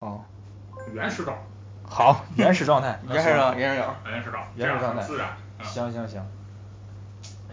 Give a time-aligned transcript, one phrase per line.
[0.00, 0.24] 哦。
[0.94, 1.36] 原始状
[1.84, 6.24] 好 原始状态原始稿原始稿原始稿儿这原始状态自然嗯行行行。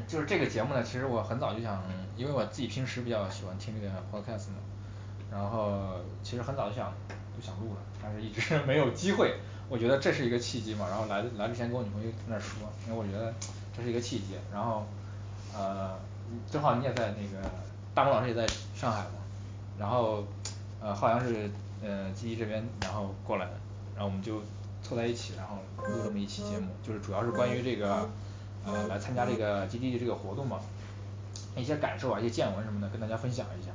[0.07, 1.81] 就是这个节目呢其实我很早就想
[2.16, 4.58] 因为我自己平时比较喜欢听这个 podcast 嘛
[5.31, 6.93] 然后其实很早就想
[7.35, 9.39] 就想录了但是一直没有机会。
[9.68, 13.34] 我觉得这是一个契机嘛然后来来之前跟我女朋友在那儿说因为我觉得
[13.75, 14.38] 这是一个契机。
[14.54, 14.86] 然后
[15.55, 15.98] 呃
[16.52, 17.50] 正好你也在那个
[17.96, 19.16] 大鹏老师也在上海嘛
[19.80, 20.23] 然后
[20.80, 21.50] 呃浩洋是
[21.83, 23.51] 呃基地这边然后过来的
[23.95, 24.41] 然后我们就
[24.81, 25.57] 凑在一起然后
[25.88, 28.09] 录这么一期节目就是主要是关于这个
[28.66, 30.59] 呃来参加这个基地的这个活动嘛
[31.55, 33.71] 一些感受啊一些见闻什么的跟大家分享一下。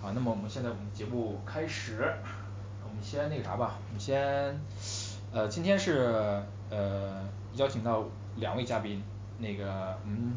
[0.00, 2.12] 好那么我们现在我们节目开始
[2.82, 4.58] 我们先那个啥吧我们先
[5.32, 8.04] 呃今天是呃邀请到
[8.36, 9.02] 两位嘉宾
[9.38, 10.34] 那个嗯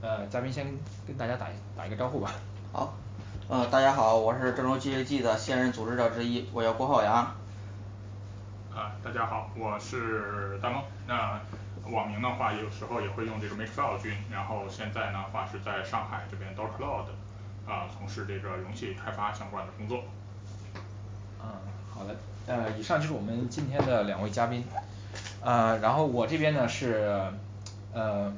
[0.00, 0.66] 呃嘉宾先
[1.06, 2.32] 跟大家打打一个招呼吧。
[2.72, 2.94] 好。
[3.50, 7.34] 呃大家好我是郑州基地 G 的现任组织者之一我叫郭浩洋。
[8.74, 11.40] 啊大家好我是大梦那
[11.90, 17.06] 网名的话有时候也会用这个 make 君然后现在呢话是在上海这边 d o t Cloud
[17.66, 20.04] 啊从事这个容器开发相关的工作。
[21.42, 21.48] 嗯
[21.90, 22.14] 好的。
[22.46, 24.62] 呃以上就是我们今天的两位嘉宾。
[25.42, 27.32] 呃然后我这边呢是
[27.94, 28.30] 呃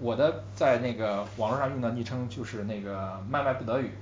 [0.00, 3.92] 我的在那个网络上用的昵称就是那个麦麦不得语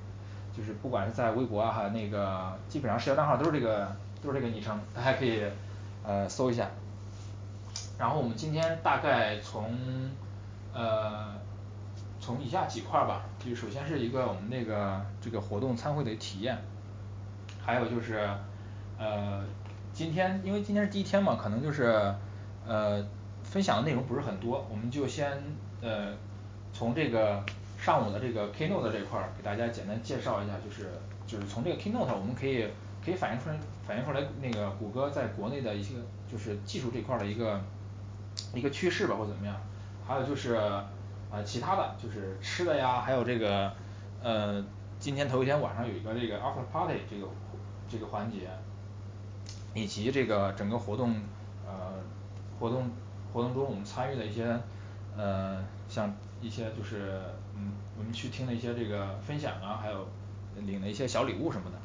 [0.57, 5.43] 就是不管是在微博啊还有那个基本上社交账号都是这个都是这个昵称大家可以
[6.05, 6.69] 呃搜一下。
[7.99, 9.71] 然后我们今天大概从
[10.73, 11.33] 呃
[12.21, 16.57] 从以下几块儿吧就首先是一个我们那个这个活动参会的体验
[17.65, 18.29] 还有就是
[18.99, 19.45] 呃
[19.93, 22.15] 今天因为今天是第一天嘛可能就是
[22.67, 23.05] 呃
[23.43, 25.31] 分享的内容不是很多我们就先
[25.81, 26.13] 呃
[26.73, 27.43] 从这个
[27.87, 30.91] 上午的这个 keynote 这块儿给大家简单介绍一下就是
[31.25, 32.67] 就是从这个 keynote 我们可以
[33.05, 33.57] 可以反映出来
[33.87, 35.95] 反映出来那个谷歌在国内的一些
[36.29, 37.61] 就是技术这块儿的一个
[38.53, 39.55] 一个趋势吧或者怎么样。
[40.05, 40.55] 还有就是
[41.31, 43.73] 呃其他的就是吃的呀还有这个
[44.21, 44.65] 呃
[44.99, 47.29] 今天头一天晚上有一个这个 after party 这个
[47.89, 48.49] 这个环节
[49.75, 51.15] 以及这个整个活动
[51.65, 52.03] 呃
[52.59, 52.91] 活动
[53.33, 54.59] 活动中我们参与的一些
[55.17, 57.21] 呃像一些就是
[57.57, 60.07] 嗯我们去听了一些这个分享啊还有
[60.65, 61.77] 领了一些小礼物什么的。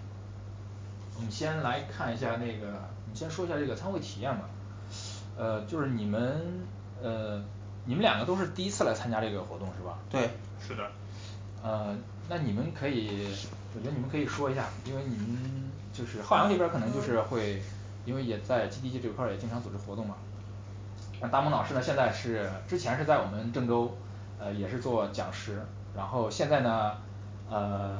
[1.15, 4.49] 我们先来看一下那个我们先说一下这个参会体验吧。
[5.37, 6.41] 呃就是你们
[7.01, 7.41] 呃
[7.85, 9.97] 你们两个都是第一次来参加这个活动是吧？
[10.09, 10.29] 对
[10.59, 10.91] 是的
[11.63, 11.95] 呃
[12.29, 13.27] 那你们可以
[13.75, 17.61] 我觉得你们可以说一下因为你们就是浩洋这边儿可能就是会
[18.05, 20.15] 因为也在 G D G 这块儿也经常组织活动嘛。
[21.19, 23.95] 那大梦老师呢现在是之前是在我们郑州
[24.41, 25.61] 呃也是做讲师
[25.95, 26.93] 然后现在呢
[27.49, 27.97] 呃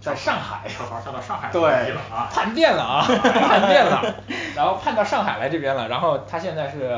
[0.00, 4.14] 在上海正好儿他到上海对了啊叛变了啊 叛变了
[4.54, 5.88] 然后叛到上海来这边了。
[5.88, 6.96] 然后他现在是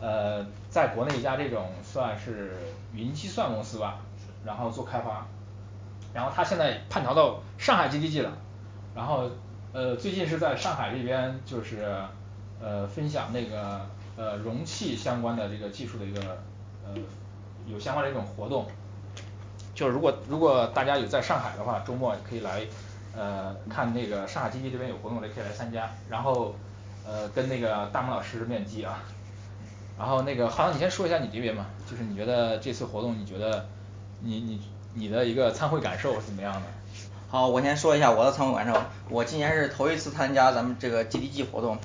[0.00, 2.56] 呃在国内一家这种算是
[2.92, 3.98] 云计算公司吧
[4.44, 5.26] 然后做开发。
[6.12, 8.32] 然后他现在叛逃到上海 GDG 了。
[8.94, 9.30] 然后
[9.72, 11.84] 呃最近是在上海这边就是
[12.60, 13.80] 呃分享那个
[14.16, 16.20] 呃容器相关的这个技术的一个
[16.84, 16.94] 呃
[17.66, 18.66] 有相关的一种活动。
[19.74, 22.62] 就是如果如果大家有在上海的话周末可以来
[23.14, 25.90] 呃看那个上海基地这边有活动也可以来参加。
[26.08, 26.54] 然后
[27.06, 29.02] 呃跟那个大梦老师面基啊。
[29.98, 33.66] 然后那个浩洋你先说一下你这边嘛就是你觉得这次活动你觉得
[34.20, 34.60] 你你
[34.94, 36.60] 你的一个参会感受是怎么样的？
[37.28, 38.74] 好我先说一下我的参会感受。
[39.08, 41.76] 我今年是头一次参加咱们这个 G D G 活动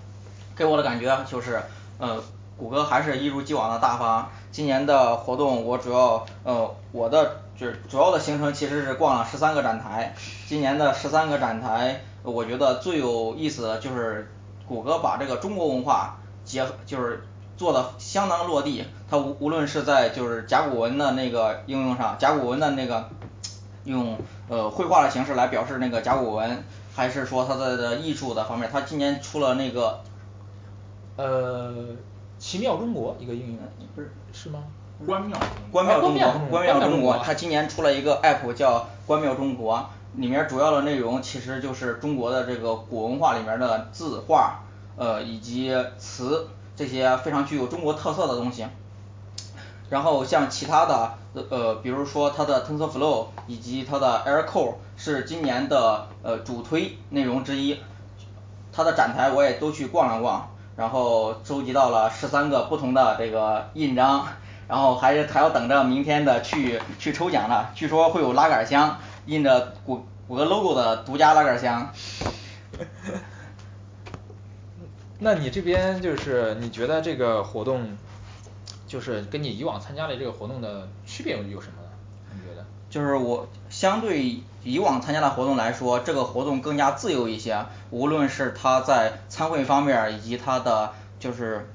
[0.55, 1.61] 给我的感觉就是
[1.97, 2.23] 呃
[2.57, 10.13] 谷歌还是一如既往的大方今年的活动我主要呃我的就是主要的行程其实是逛了十三个展台。
[10.45, 14.29] 今年的十三个展台我觉得最有意思的就是
[14.67, 17.23] 谷歌把这个中国文化结合就是
[17.55, 18.83] 做的相当落地。
[19.09, 23.09] 它无无论是在就是甲骨文的那个应用上甲骨文的那个
[23.85, 24.17] 用
[24.49, 26.63] 呃绘画的形式来表示那个甲骨文
[26.93, 30.01] 还是说它的的艺术的方面它今年出了那个
[31.15, 31.73] 呃
[32.41, 33.57] 奇妙中国一个应用
[33.95, 34.63] 不是是吗？
[35.05, 35.37] 关庙
[35.71, 36.49] 关庙中国。
[36.49, 37.15] 关庙中国。
[37.23, 44.63] 它啊今年出了一个 app 叫关庙中国里面主要的内容其实就是中国的这个古文化里面的字画
[44.97, 48.65] 呃以及词这些非常具有中国特色的东西。
[49.89, 57.77] 然后像其他的呃呃比如说它的 tensor flow 以及它的 air core 是今年的呃主推内容之一。
[58.73, 60.49] 它的展台我也都去逛了逛
[60.81, 64.27] 然后收集到了十三个不同的这个印章
[64.67, 68.97] 然后还是还要等着明天的去去抽奖呢据说会有拉杆箱
[69.27, 71.93] 印着谷谷歌 logo 的独家拉杆儿箱。
[75.19, 77.95] 那你这边就是你觉得这个活动
[78.87, 81.89] 就是跟你以往参加的这个活动的区别有什么呢？
[82.33, 82.65] 你觉得？
[82.89, 91.67] 就是我相对以往参加的活动来说，这个活动更加自由一些，无论是他在参会方面以及他的就是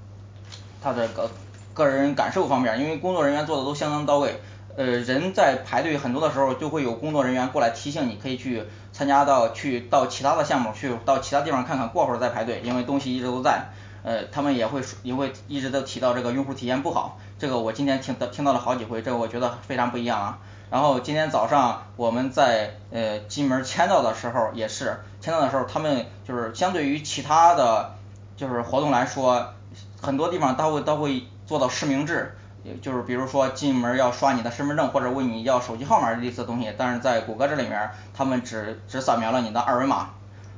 [0.81, 1.29] 他的个
[1.73, 4.41] 个人感受方面，因为工作人员做的都相当到位
[4.77, 13.71] 呃人在排队很多的时候就会有工作人员过来提醒你可以去参加到去到其他的项目去到其他地方看看，过会儿再排队，因为东西一直都在。
[14.03, 20.39] 呃他们也会也会一直都提到这个用户体验不好，这个我今天听得听到了好几回，这个我觉得非常不一样啊
[20.71, 27.95] 然后今天早上我们在呃进门签到的时候也是签到的时候，他们就是相对于其他的
[28.37, 29.55] 就是活动来说，
[30.01, 32.37] 很多地方他会他会做到实名制
[32.83, 40.11] 就是比如说进门要刷你的身份证或者问你要手机号码类似的东西，但是在谷歌这里面他们只只扫描了你的二维码。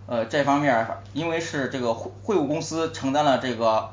[0.07, 3.91] 呃这方面因为是这个会会务公司承担了这个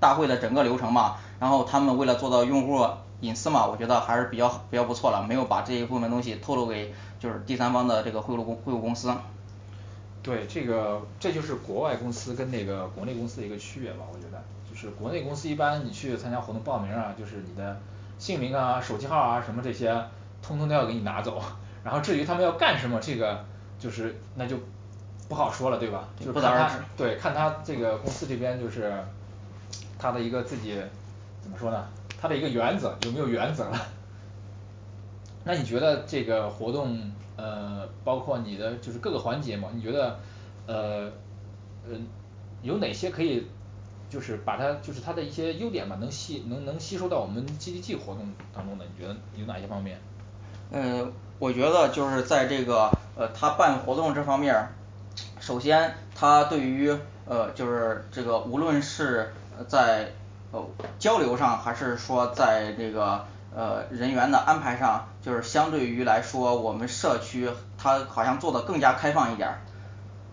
[0.00, 2.82] 大会的整个流程嘛，然后他们为了做到用户
[3.22, 9.10] 隐私嘛，我觉得还是比较比较不错了，没有把这一部分东西透露给就是第三方的这个贿赂公贿赂公司
[10.22, 17.80] 对，这个这就是国外公司跟那个国内公司的一个区别吧，我觉得就是国内公司一般你去参加活动报名啊，就是你的
[18.18, 19.92] 姓名啊手机号啊什么这些
[20.40, 21.42] 通通都要给你拿走，
[21.82, 23.44] 然后至于他们要干什么，这个
[23.78, 24.56] 就是那就
[25.28, 26.08] 不好说了对吧？
[26.18, 28.92] 就是看他对看他这个公司这边就是
[29.98, 30.80] 他的一个自己
[31.40, 31.84] 怎么说呢
[32.22, 33.76] 他的一个原则有没有原则了？
[35.42, 36.96] 那你觉得这个活动
[37.36, 40.20] 呃包括你的就是各个环节嘛，你觉得
[40.68, 41.10] 呃
[41.84, 41.96] 呃
[42.62, 43.48] 有哪些可以
[44.08, 49.98] 就是把它就是它的一些优点吧能吸能能吸收到我们 G D G 活动当中的，你觉得有哪些方面？
[50.70, 51.10] 呃
[51.40, 54.68] 我觉得就是在这个呃他办活动这方面
[55.40, 56.96] 首先他对于
[57.26, 59.32] 呃就是这个无论是
[59.66, 60.12] 在
[60.52, 60.66] 哦
[60.98, 69.58] 交流上还是说在这个呃人员的安排上，就是相对于来说我们社区他好像做的更加开放一点儿。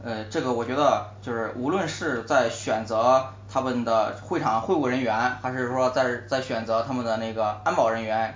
[0.04, 8.34] 呃这个我觉得就是无论是在选择他们的会场会务人员，还是说在在选择他们的那个安保人员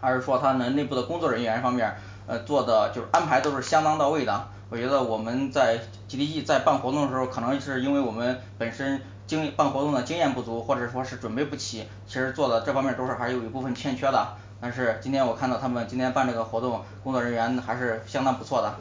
[0.00, 1.96] 还是说他们内部的工作人员方面
[2.26, 4.48] 呃做的就是安排都是相当到位的。
[4.70, 5.78] 我觉得我们在
[6.08, 14.36] G D G 在办活动的时候，可能是因为我们本身经办活动的经验不足，或者说是准备不齐，其实做的这方面都是还是有一部分欠缺的。
[14.60, 18.74] 但是今天我看到他们今天办这个活动，工作人员还是相当不错的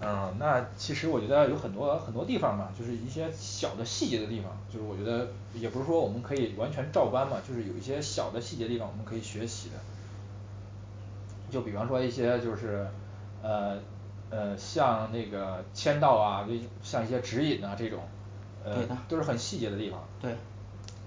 [0.00, 9.74] 嗯那其实我觉得有很多很多地方吧就是一些小的细节的地方，就是我觉得也不是说我们可以完全照搬嘛，就是有一些小的细节地方我们可以学习的。
[11.50, 12.86] 就比方说一些就是
[13.42, 13.78] 呃
[14.30, 16.52] 呃像那个签到啊就
[16.82, 18.00] 像一些指引啊这种
[18.68, 20.02] 呃对的都是很细节的地方。
[20.20, 20.34] 对。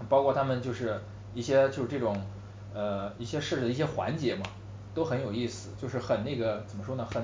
[0.09, 0.99] 包括他们就是
[1.33, 2.19] 一些就是这种
[2.73, 4.43] 呃一些设置的一些环节嘛
[4.93, 7.23] 都很有意思，就是很那个怎么说呢很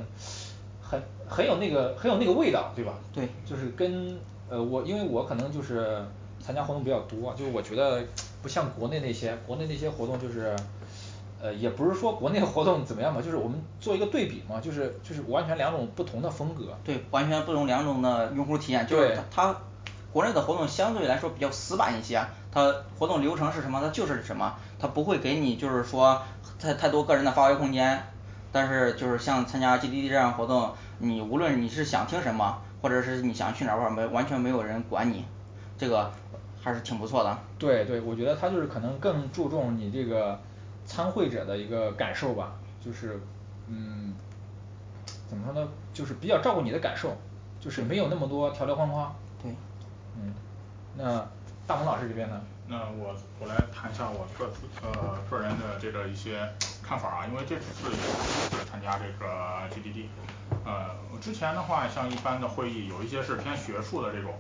[0.82, 2.94] 很很有那个很有那个味道对吧？
[3.14, 3.28] 对。
[3.46, 4.18] 就是跟
[4.50, 6.06] 呃我因为我可能就是
[6.40, 8.04] 参加活动比较多，就是我觉得
[8.42, 10.56] 不像国内那些国内那些活动就是
[11.42, 16.78] 呃也不是说国内活动怎么样吧，就是我们做一个对比嘛，就是就是完全两种不同的风格。
[16.84, 19.18] 对完全不同两种的用户体验就是对。
[19.32, 19.56] 他
[20.12, 26.22] 国内的活动相对来说比较死板一些，它活动流程是什么，它就是什么，它不会给你就是说
[26.60, 28.02] 太太多个人的发挥空间
[28.52, 35.26] 但是就是像参加 G D D 这样活动，你无论你是想听什么，或者是你想去哪儿玩儿没完全没有人管你
[35.78, 36.12] 这个
[36.64, 37.38] 还是挺不错的。
[37.60, 40.40] 对对，我觉得他就是可能更注重你这个
[40.86, 43.22] 参会者的一个感受吧，就是
[43.68, 44.16] 嗯
[45.28, 47.16] 怎么说呢就是比较照顾你的感受，
[47.60, 49.14] 就是没有那么多条条框框。
[49.44, 49.54] 对
[50.22, 50.34] 嗯
[50.96, 51.28] 那
[51.68, 52.42] 大鹏老师这边呢？
[52.70, 56.50] 那我我来谈一下我个呃个人的这个一些
[56.84, 60.10] 看法啊，因为这次也是第一次参加这个 G D D
[60.66, 64.34] 呃我之前的话像一般的会议有一些是偏学术的这种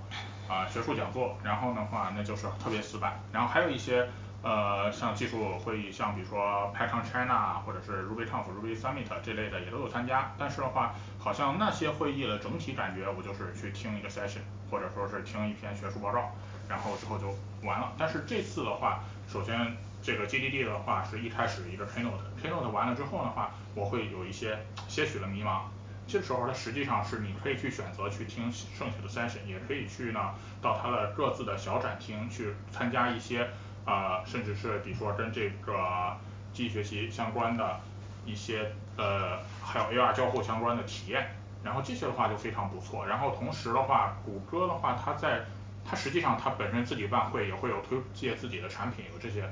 [0.50, 4.10] 啊学术讲座，然后的话那就是特别死板，然后还有一些
[4.44, 16.32] 呃像技术会议，像比如说 Python China 或者是 RubyConf Ruby Summit 这类的也都有参加，但是的话好像那些会议的整体感觉我就是去听一个 session 或者说是听一篇学术报告
[16.70, 25.62] 然后之后就完了，但是这次的话首先这个 G D D 的话是一开始一个 keynote keynote 完了之后的话，我会有一些些许的迷茫。
[26.08, 33.50] 这时候它实际上是你可以去选择去听剩下的 session，也可以去呢到它的各自的小展厅去参加一些
[33.88, 36.15] 啊甚至是比如说跟这个
[36.53, 37.79] 机器学习相关的
[38.25, 41.32] 一些呃还有 A R 交互相关的体验
[41.63, 45.41] 然后这些的话就非常不错，然后同时的话，谷歌的话，它在
[45.84, 49.50] 它实际上它本身自己办会也会有推介自己的产品，有这些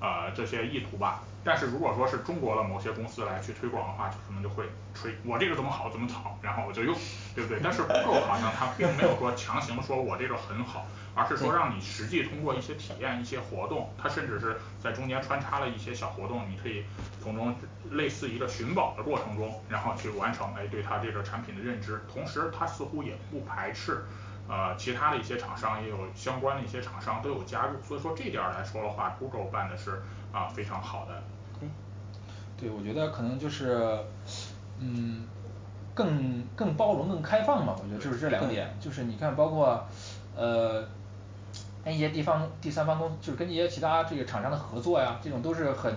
[0.00, 1.22] 呃这些意图吧。
[1.42, 6.94] 但是如果说是中国的某些公司来去推广的话，就可能就会吹我这个怎么好怎么好，然后我就用，
[7.34, 7.58] 对不对？
[7.62, 16.84] 但是 Google 好像它并没有说强行说我这个很好，而是说让你实际通过一些体验一些活动，它甚至是在中间穿插了一些小活动，你可以
[17.22, 17.54] 从中
[17.90, 24.04] 类似一个寻宝的过程中，然后去完成哎对它这个产品的认知，同时它似乎也不排斥
[24.48, 31.22] 呃其他的一些厂商，也有相关的一些厂商都有加入，所以说这点儿来说的话，Google 办的是啊非常好的。
[32.58, 33.98] 对，我觉得可能就是
[34.78, 35.26] 嗯
[35.94, 39.86] 更更包容更开放嘛，我觉得就是这两点，就是你看包括
[40.34, 40.88] 呃
[41.86, 45.94] 跟一些地方第三方公司就是跟一些其他这个厂商的合作呀，这种都是很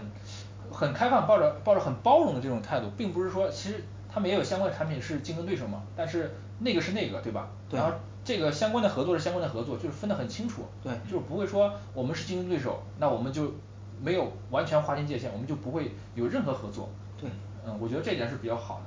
[0.72, 7.50] 很开放，抱着抱着很包容的这种态度，并不是说其实他们也有相关的产品是竞争对手嘛，但是那个是那个对吧？
[7.72, 7.92] 然后
[8.24, 13.52] 这个相关的合作是相关的合作，就是分得很清楚，对就不会说我们是竞争对手，那我们就
[14.00, 16.88] 没有完全划清界限，我们就不会有任何合作，
[17.20, 17.28] 对
[17.66, 18.84] 嗯我觉得这点是比较好的。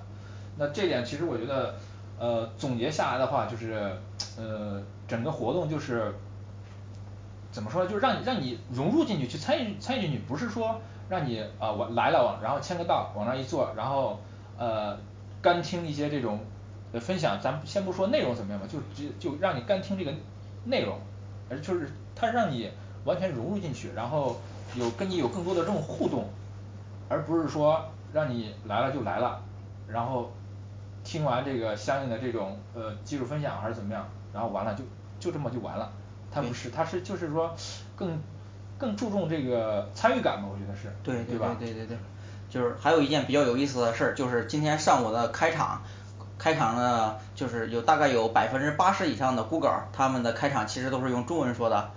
[0.57, 1.75] 那这点其实我觉得
[2.17, 3.91] 呃总结下来的话就是
[4.37, 6.15] 呃整个活动就是
[7.53, 14.19] 怎么说就是让你让你融入进去去参与参与进去，不是说让你啊我来了，然后签个到往那儿一坐，然后
[14.59, 14.99] 呃
[15.41, 16.41] 干听一些这种
[16.93, 20.13] 呃分享，咱先不说内容怎么样吧，就直就让你干听这个
[20.65, 20.99] 内容，
[21.51, 22.71] 而就是他让你
[23.05, 24.37] 完全融入进去，然后
[24.75, 26.29] 有跟你有更多的这种互动
[27.09, 29.43] 而不是说让你来了就来了，
[29.87, 30.31] 然后
[31.05, 34.85] 听完这个相应的这种呃技术分享还是怎么样，然后完了就
[35.21, 35.93] 就这么就完了，
[36.33, 37.55] 它不是它是就是说
[37.97, 38.21] 更
[38.79, 41.97] 更注重这个参与感吧我觉得是对对吧对对对
[42.49, 45.83] 就是还有一件比较有意思的事儿，就是今天上午的开场
[46.39, 51.91] 开场呢就是有大概有百分之八十以上的 Google，，他们的开场其实都是用中文说的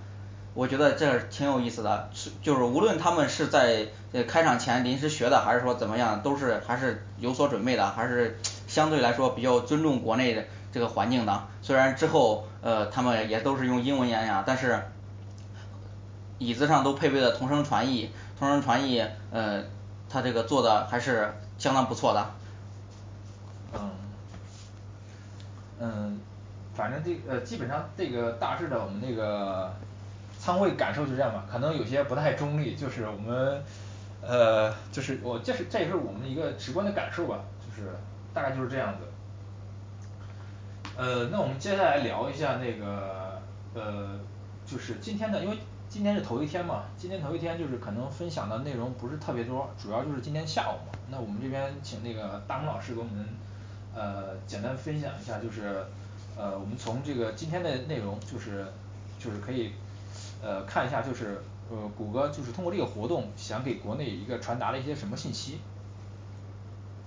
[0.53, 14.79] 我觉得这挺有意思的，是就是无论他们是在呃开场前临时学的，还是说怎么样，都是还是有所准备的，还是相对来说比较尊重国内的这个环境的，虽然之后呃他们也都是用英文演讲，但是
[16.37, 19.63] 椅子上都配备了同声传译，同声传译呃
[20.07, 22.23] 他这个做的还是相当不错的。
[23.73, 23.89] 嗯
[25.79, 26.19] 嗯
[26.75, 29.73] 反正这呃基本上这个大致的我们这个
[30.37, 33.59] 参会感受就这样吧，可能有些不太中立，就是我们
[34.21, 37.89] 呃就是我这是这也是我们的一个直观的感受吧，就是
[38.35, 38.99] 大概就是这样子。
[40.97, 43.41] 呃那我们接下来聊一下那个
[43.73, 44.17] 呃
[44.65, 45.57] 就是今天的，因为
[45.89, 53.27] 今天是头一天嘛，今天头一天就是可能分享的内容不是特别多，主要就是今天下午嘛，那我们这边请那个大鹏老师给我们
[53.93, 55.85] 呃简单分享一下就是
[56.37, 58.65] 呃我们从这个今天的内容就是
[59.19, 59.73] 就是可以
[60.41, 65.59] 呃看一下就是呃谷歌就是通过这个活动想给国内一个传达的一些什么信息。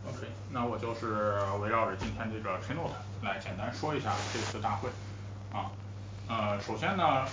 [0.06, 4.88] OK，那我就是围绕着今天这个 keynote 来简单说一下这次大会。
[5.52, 5.70] 啊
[6.28, 7.24] 呃首先呢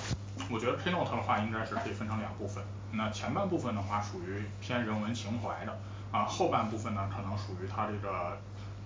[0.49, 5.77] 我觉得 keynote 的话应该是可以分成两部分，那前半部分的话属于偏人文情怀的，
[6.11, 8.37] 啊后半部分呢可能属于它这个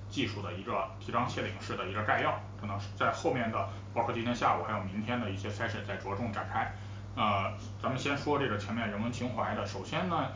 [0.10, 6.74] 技术的一个提纲挈领式的一个概要，可能是在后面的包括今天下午还有明天的一些 session 再着重展开。
[7.16, 7.52] 呃
[7.82, 10.28] 咱们先说这个前面人文情怀的，首先呢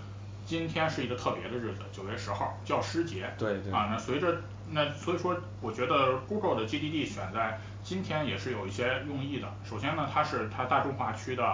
[0.45, 3.71] 今天是一个特别的日子，九月十号教师节，对对。
[3.71, 4.41] 啊那随着
[4.73, 11.45] 那所以说我觉得 Google 的 G D D 选在今天也是有一些用意的，首先呢它是它大中华区的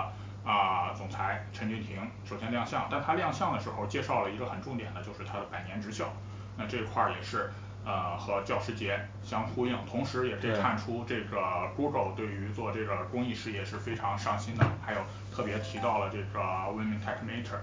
[0.45, 6.13] 啊总裁陈俊廷首先亮相，但他亮相的时候介绍了一个很重点的就是他的百年职校，
[6.57, 7.51] 那这块儿也是
[7.85, 15.01] 呃和教师节相呼应，同时也可以看出这个 Google 对于做这个公益事业是非常上心的，还有
[15.35, 17.59] 特别提到了这个 Women Tech Maker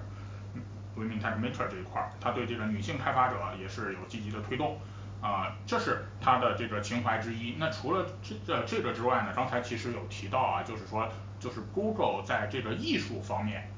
[0.55, 0.63] 嗯
[0.97, 4.79] Women Tech Maker 这一块儿，他对这个女性开发者也是有积极的推动
[5.21, 8.07] 啊这是他的这个情怀之一，那除了
[8.47, 11.09] 这这个之外呢，刚才其实有提到啊就是说
[11.39, 13.71] 就是 Google 在这个艺术方面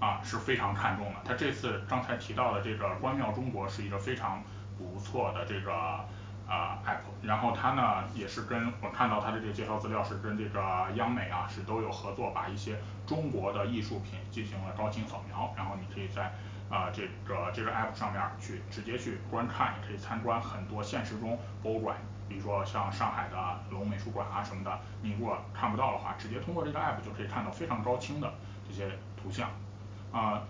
[0.00, 4.42] 啊是非常看重的，他这次刚才提到的这个关庙中国是一个非常
[4.78, 5.72] 不错的这个
[6.48, 10.60] 啊 app，然后它呢也是跟我看到它的这个介绍资料是跟这个
[10.94, 12.76] 央美啊是都有合作，把一些
[13.06, 16.32] 中国的艺术品进行了高清扫描，然后你可以在
[16.72, 21.96] 啊这个这个 app 上面去直接去观看，也可以参观很多现实中博物馆，
[22.28, 23.36] 比如说像上海的
[23.70, 28.32] 龙美术馆啊什么的，你如果看不到的话，直接通过这个 app 就可以看到非常高清的
[28.66, 28.90] 这些
[29.22, 29.50] 图像。
[30.10, 30.42] 啊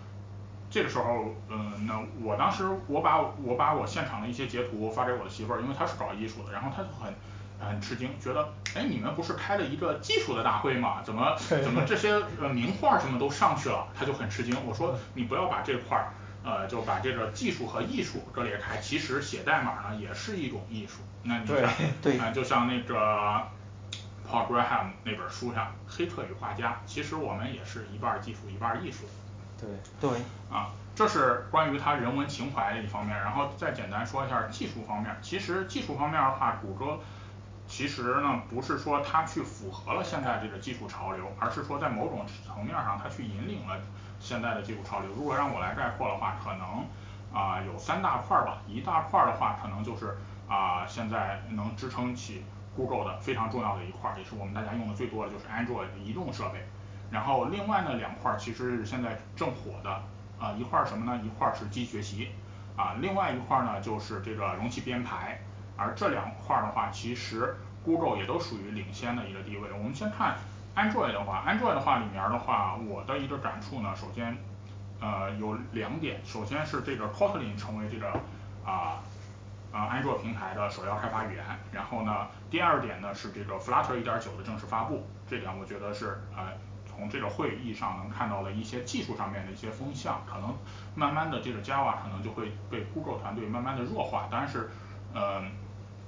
[0.69, 7.13] 这个时候，嗯，那我当时我把我把我现场的一些截图发给我的媳妇儿，因为她是搞艺术的，然后她就很
[7.63, 11.01] 很吃惊，觉得，哎，你们不是开了一个技术的大会吗？
[11.03, 13.87] 怎么怎么这些呃名画什么都上去了？
[13.97, 14.55] 他就很吃惊。
[14.65, 21.01] 我说你不要把这块儿，呃，就把这个技术和艺术割裂开，其实写代码呢也是一种艺术。
[21.23, 22.97] 那你看，对，啊，就像那个
[24.29, 29.05] Paul Graham 那本书上《黑客与画家》，其实我们也是一半技术一半艺术。
[29.59, 29.69] 对
[30.01, 30.19] 对，
[30.51, 35.15] 啊，这是关于他人文情怀的一方面，然后再简单说一下技术方面。
[35.21, 36.99] 其实技术方面的话，谷歌
[37.67, 43.79] 其实呢不是说它去符合了现在这个技术潮流，而是说在某种层面上它去引领了
[44.19, 45.09] 现在的技术潮流。
[45.15, 46.85] 如果让我来概括的话，可能
[47.33, 50.17] 啊有三大块吧，一大块的话可能就是
[50.47, 52.43] 啊现在能支撑起
[52.75, 56.67] Google 的非常重要的一块，也是我们大家用的最多的就是 Android 移动设备。
[57.09, 60.03] 然后另外呢两块其实是现在正火的，
[60.39, 61.21] 啊一块什么呢？
[61.23, 62.29] 一块是机器学习，
[62.75, 65.39] 啊另外一块呢就是这个容器编排，
[65.75, 69.71] 而这两块的话，其实 Google 也都属于领先的一个地位。
[69.71, 70.35] 我们先看
[70.75, 74.37] Android 的话，Android 的话里面的话，我的一个感触呢，首先
[74.99, 78.11] 呃有两点，首先是这个 Kotlin 成为这个
[78.65, 79.01] 啊
[79.71, 86.53] 啊安卓平台的首要开发语言，然后呢第二点呢是这个 Flutter 一点九的正式发布，这点我觉得是呃
[86.85, 90.55] 从这个会议上能看到的一些技术上面的一些风向，可能
[90.95, 94.69] 慢慢的这个 Java 可能就会被 Google 团队慢慢的弱化，但是
[95.15, 95.51] 嗯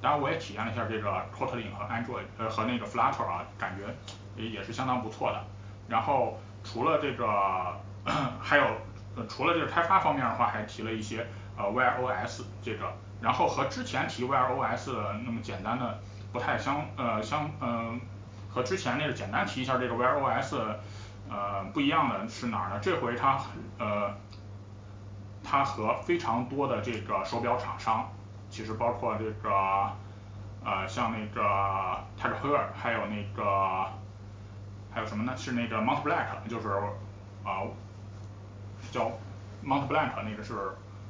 [0.01, 3.95] 当然我也体验了一下这个 Kotlin 和 Android 呃和那个 Flutter 啊，感觉
[4.41, 5.43] 也是相当不错的。
[5.87, 7.25] 然后除了这个
[8.39, 8.63] 还有
[9.15, 11.25] 呃除了这个开发方面的话，还提了一些
[11.57, 14.91] 呃 Wear OS 这个，然后和之前提 Wear OS
[15.25, 15.99] 那么简单的
[16.31, 17.99] 不太相呃相嗯
[18.49, 20.55] 和之前那个简单提一下这个 Wear OS
[21.29, 22.79] 呃不一样的是哪儿呢？
[22.81, 23.39] 这回它
[23.79, 24.13] 呃
[25.43, 28.11] 它和非常多的这个手表厂商，
[28.55, 29.51] 其实包括这个
[30.63, 31.41] 呃像那个
[32.17, 33.85] Tag Heuer 还有那个
[34.93, 35.33] 还有什么呢？
[35.35, 36.69] 是那个 Montblanc 就是
[37.43, 37.67] 啊
[38.93, 39.11] 叫
[39.61, 40.53] Montblanc 那个是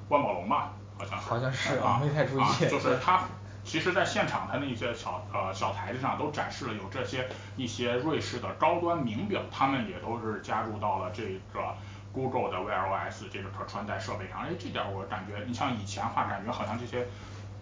[0.09, 3.19] 万宝龙吧好像是好像是啊没太注意啊就是它
[3.63, 11.21] 其实在现场它那些小呃小台子上都展示了有这些一些瑞士的高端名表，他们也都是加入到了这
[11.53, 11.75] 个
[12.11, 17.05] Google 的 Wear OS 这个可穿戴设备上，哎这点我感觉你像以前话感觉好像这些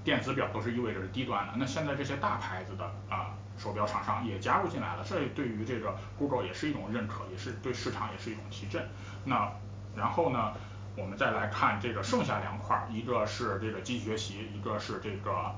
[0.03, 8.87] 电子表都是意味着是低端的，那现在这些大牌子的啊手表厂商也加入进来了，这对于这个 Google 也是一种认可，也是对市场也是一种提振。
[9.25, 9.49] 那
[9.95, 10.53] 然后呢
[10.97, 15.55] 我们再来看这个剩下两块，一个是这个机器学习，一个是这个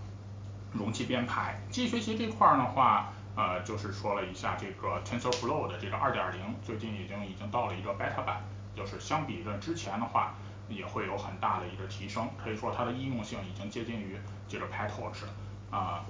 [0.74, 1.60] 容器编排。
[1.72, 8.44] 机器学习这块儿的话呃就是说了一下这个 TensorFlow 的这个二点零，最近已经已经到了一个 beta 版，
[8.76, 10.36] 就是相比着之前的话
[10.70, 15.26] 也会有很大的一个提升，可以说它的应用性已经接近于这个 PyTorch
[15.70, 16.06] 啊。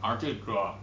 [0.00, 0.74] 而这个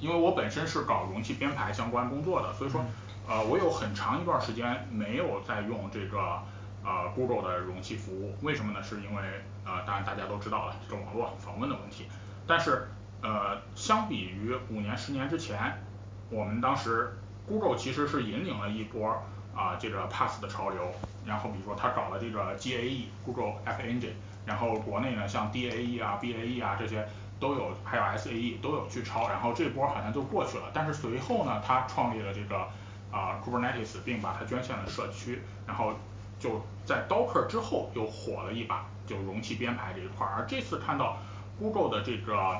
[0.00, 2.84] 因为我本身是搞容器编排相关工作的，所以说
[3.26, 6.42] 呃我有很长一段时间没有在用这个
[6.84, 8.82] 呃 Google 的容器服务，为什么呢？
[8.82, 9.22] 是因为
[9.64, 12.06] 呃当然大家都知道了这个网络访问的问题，
[12.46, 12.88] 但是
[13.22, 15.82] 呃相比于五年十年之前，
[16.30, 19.22] 我们当时 Google 其实是引领了一波儿
[19.56, 20.92] 啊这个 Pass 的潮流，
[21.28, 24.14] 然后比如说他搞了这个 GAE Google App Engine，
[24.46, 27.06] 然后国内呢像 DAE 啊 BAE 啊这些
[27.38, 32.66] 都有，还有 SAE 都有去抄，然后这波好像就过去了，但是随后呢他创立了这个
[33.12, 35.92] 啊 Kubernetes，并把它捐献了社区，然后
[36.40, 41.18] 就在 Docker 之后又火了一把，就容器编排这一块，而这次看到
[41.58, 42.58] Google 的这个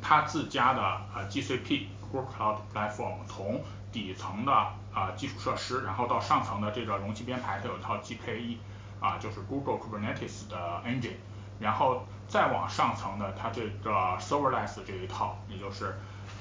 [0.00, 0.80] 它自家的
[1.14, 3.60] 呃 GCP Google Cloud Platform 从
[3.92, 4.52] 底层的
[4.92, 8.56] 啊基础设施，然后到上层的这个容器编排，它有一套 GKE，
[9.00, 11.16] 啊就是 Google Kubernetes 的 engine，
[11.58, 15.98] 然后再往上层的它这个 Serverless 这一套，也就是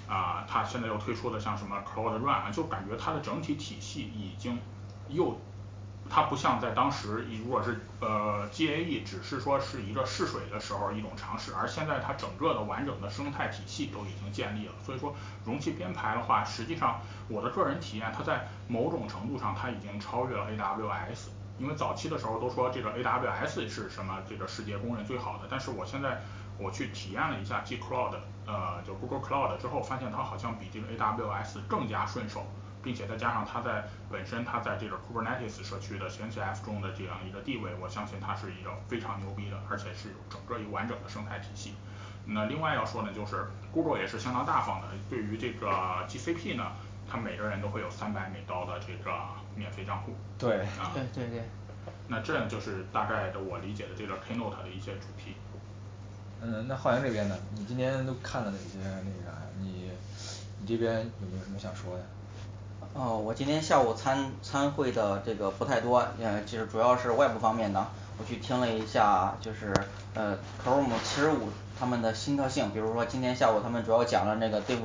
[0.07, 4.59] 啊它现在又推出的像什么 Cloud Run，就感觉它的整体体系已经
[5.09, 5.39] 又
[6.10, 15.13] 它不像在当时如果是呃 GAE 只是说是一个试水的时候一种尝试，而现在它整个的完整的生态体系都已经建立了，所以说
[15.45, 21.28] 容器编排的话，实际上我的个人体验，它在某种程度上它已经超越了 AWS，
[21.60, 26.22] 因为早期的时候都说这个 AWS 是什么这个世界公认最好的，但是我现在
[26.58, 28.15] 我去体验了一下 G Cloud
[28.48, 32.45] 呃就 Google Cloud 之后，发现它好像比这个 AWS 更加顺手，
[32.81, 41.73] 并且再加上它在本身它在这个 Kubernetes 社区的 CNCF 中的这样一个地位，我相信它是一个非常牛逼的，而且是有整个一个完整的生态体系。
[42.25, 45.67] 那另外要说呢就是 Google 也是相当大方的，对于这个
[46.07, 46.71] GCP 呢，
[47.09, 49.11] 它每个人都会有三百美刀的这个
[49.55, 51.43] 免费账户对啊对对对
[52.07, 55.35] 那这就是大概的我理解的这个 Keynote 的一些主题。
[56.41, 59.89] 嗯那浩洋这边呢你今天都看了哪些那个啥，你
[60.59, 62.03] 你这边有没有什么想说的？
[62.93, 67.85] 哦我今天下午参参会的这个不太多，呃其实主要是外部方面的，
[68.17, 69.73] 我去听了一下就是
[70.15, 74.79] 呃 Chrome 七十五他们的新特性，比如说今天下午他们主要讲了那个 Dev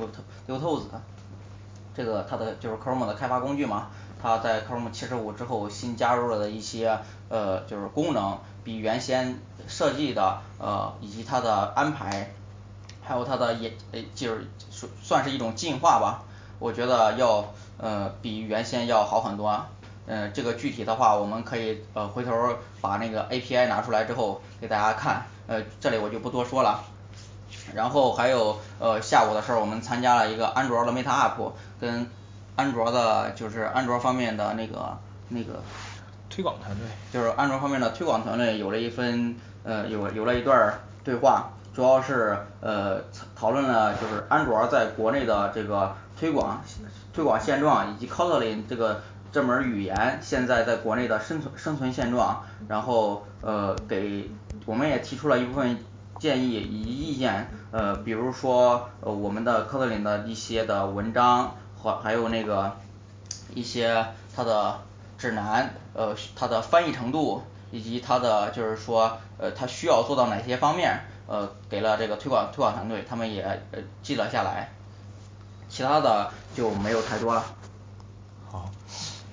[0.47, 0.83] DevTools
[1.95, 3.87] 这个它的就是 Chrome 的开发工具嘛，
[4.21, 12.33] 它在 Chrome 七十五之后新加入了的一些呃就是功能，比原先设计的呃以及它的安排
[13.01, 14.47] 还有它的也诶就是
[15.01, 16.23] 算是一种进化吧，
[16.59, 17.45] 我觉得要
[17.77, 19.65] 呃比原先要好很多
[20.07, 26.83] 嗯这个具体的话我们可以呃回头儿把那个 A P I 拿出来之后给大家看，呃这里我就不多说了。
[27.73, 32.07] 然后还有呃下午的时候我们参加了一个安卓儿的 meetup，跟
[32.55, 34.97] 安卓的就是安卓方面的那个
[35.29, 35.63] 那个
[36.29, 36.85] 推广团队。
[37.11, 43.01] 就是安卓方面的推广团队有了一分呃有有了一段儿对话，主要是呃
[43.35, 46.61] 讨论了就是安卓在国内的这个推广
[47.15, 49.01] 推广现状，以及 Kotlin 这个
[49.31, 54.29] 这门语言现在在国内的生存生存现状，然后呃给
[54.65, 55.77] 我们也提出了一部分
[56.19, 62.75] 建议以及意见，呃比如说呃我们的 Kotlin 的一些的文章和还有那个
[63.53, 64.81] 一些它的
[65.17, 74.69] 指南呃它的翻译程度，以及它的就是说呃它需要做到哪些方面，呃给了这个推广推广团队他们也呃记了下来。
[75.67, 77.43] 其他的就没有太多了。
[78.51, 78.71] 好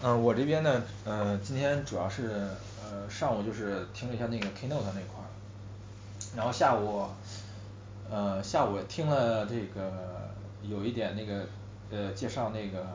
[0.02, 2.48] 嗯我这边呢呃今天主要是
[2.82, 5.28] 呃上午就是听了一下那个 keynote 那块儿
[6.36, 7.06] 然后下午
[8.10, 10.30] 呃下午听了这个
[10.62, 11.46] 有一点那个
[11.90, 12.86] 呃介绍那个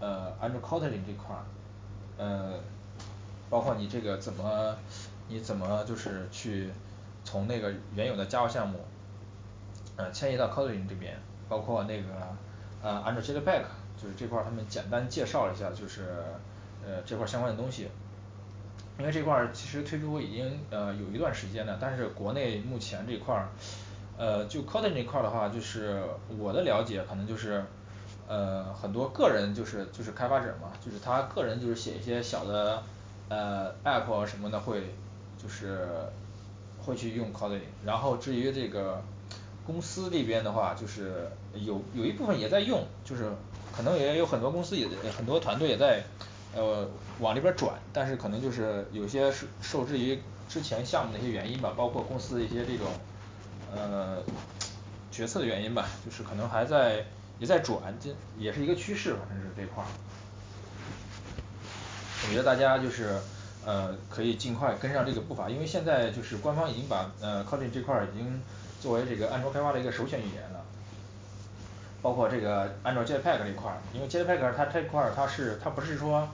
[0.00, 1.42] 呃安卓 Kotlin 这块儿
[2.18, 2.54] 呃
[3.50, 4.76] 包括你这个怎么
[5.28, 6.70] 你怎么就是去
[7.24, 8.80] 从那个原有的 Java 项目
[9.96, 12.08] 呃迁移到 Kotlin 这边，包括那个
[12.82, 13.64] 呃按照 Jetpack
[14.00, 16.02] 就是这块儿他们简单介绍了一下就是
[16.86, 17.88] 呃这块相关的东西。
[18.98, 23.48] 因为这块儿其实推出已经呃有一段时间了，但是国内目前这块儿
[24.16, 26.02] 呃就 Kotlin 这块儿的话，就是
[26.36, 27.64] 我的了解可能就是
[28.26, 32.82] 呃很多个人就是就是开发者嘛就是他个人就是写一些小的
[33.28, 34.94] 呃 app 什么的会
[35.40, 35.86] 就是
[36.80, 39.00] 会去用 Kotlin，然后至于这个
[39.68, 43.30] 公司这边的话就是有有一部分也在用，就是
[43.76, 46.02] 可能也有很多公司也很多团队也在
[46.56, 46.88] 呃
[47.20, 52.86] 往这边转，但是可能就是有些是受制于之前项目的一些原因吧，包括公司的一些这种
[53.70, 54.22] 呃
[55.12, 57.04] 决策的原因吧，就是可能还在
[57.38, 59.86] 也在转，这也是一个趋势反正是这块儿。
[62.26, 63.16] 我觉得大家就是
[63.64, 68.42] 呃可以尽快跟上这个步伐，因为现在就是官方已经把呃 c o t i n 这块儿已经
[68.80, 70.64] 作为这个安卓开发的一个首选语言了
[72.00, 76.28] 包括这个安卓 Jetpack 这一块儿，因为 Jetpack 它这块儿它是它不是说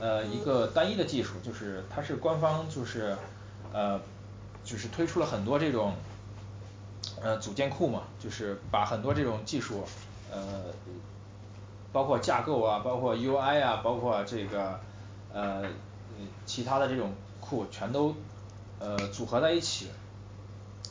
[0.00, 3.16] 呃一个单一的技术，就是它是官方就是
[3.72, 4.00] 呃
[4.64, 5.94] 就是推出了很多这种
[7.22, 9.84] 呃组件库嘛，就是把很多这种技术
[10.32, 10.64] 呃
[11.92, 14.80] 包括架构啊，包括 U I 啊，包括这个
[15.32, 15.62] 呃
[16.44, 18.16] 其他的这种库全都
[18.80, 19.90] 呃组合在一起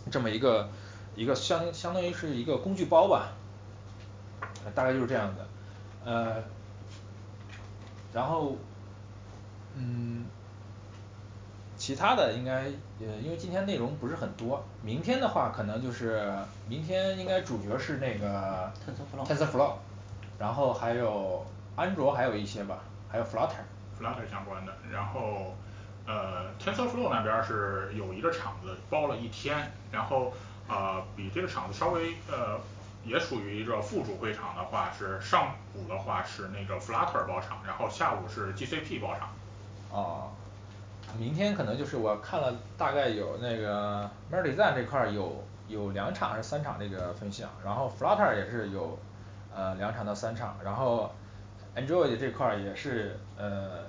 [0.10, 0.70] 这么一个
[1.16, 3.32] 一个相相当于是一个工具包吧
[4.74, 5.48] 大概就是这样的。
[6.06, 6.36] 呃
[8.14, 8.56] 然后
[9.76, 10.26] 嗯
[11.78, 12.64] 其他的应该
[13.00, 16.32] 呃因为今天内容不是很多，明天的话可能就是
[16.68, 18.72] 明天应该主角是那个
[19.26, 19.74] TensorFlow
[20.40, 21.46] 然后还有
[21.76, 23.64] 安卓还有一些吧还有 Flutter
[24.00, 25.56] Flutter 相关的，然后
[26.06, 30.32] 呃 TensorFlow 那边是有一个厂子包了一天，然后
[30.68, 32.60] 呃比这个场子稍微呃
[33.06, 39.30] 也属于一个副主会场的话，是上午的话是那个 Flutter 包场，然后下午是 G C P 包场。
[39.92, 40.32] 哦
[41.20, 48.98] 明天可能就是我看了大概有那个 merdezan 这块有有两场还是三场这个分享，然后 Flutter 也是有
[49.54, 51.14] 呃两场到三场，然后
[51.76, 53.82] Android 这块也是呃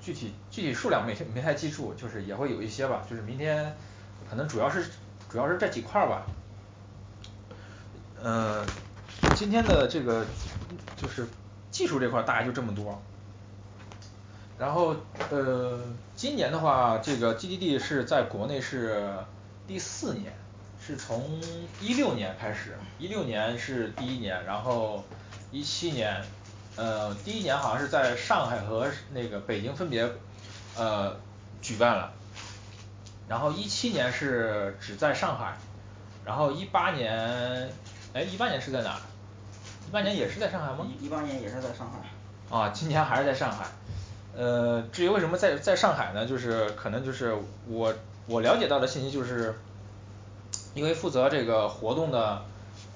[0.00, 3.74] 具体具体数量没没太记住，就是也会有一些吧就是明天
[4.30, 4.84] 可能主要是
[5.32, 6.26] 主要是这几块吧
[8.22, 8.66] 呃
[9.34, 10.26] 今天的这个
[10.96, 11.26] 就是
[11.70, 13.00] 技术这块大概就这么多。
[14.58, 14.94] 然后
[15.30, 15.80] 呃
[16.14, 19.10] 今年的话这个 G D D 是在国内是
[19.66, 20.34] 第四年
[20.84, 21.40] 是从
[21.80, 25.02] 一六年开始，一六年是第一年，然后
[25.50, 26.22] 一七年
[26.76, 30.08] 呃第一年好像是在上海和那个北京分别
[30.76, 31.16] 呃
[31.62, 32.12] 举办了，
[33.28, 35.56] 然后一七年是只在上海，
[36.24, 37.70] 然后一八年
[38.14, 39.00] 哎一八年是在哪儿？
[39.88, 40.86] 一八年也是在上海吗？
[41.00, 41.98] 一一八年也是在上海
[42.50, 43.66] 啊今年还是在上海。
[44.36, 47.36] 呃至于为什么在在上海呢就是可能就是
[47.68, 47.94] 我
[48.26, 49.54] 我了解到的信息就是
[50.74, 52.42] 因为负责这个活动的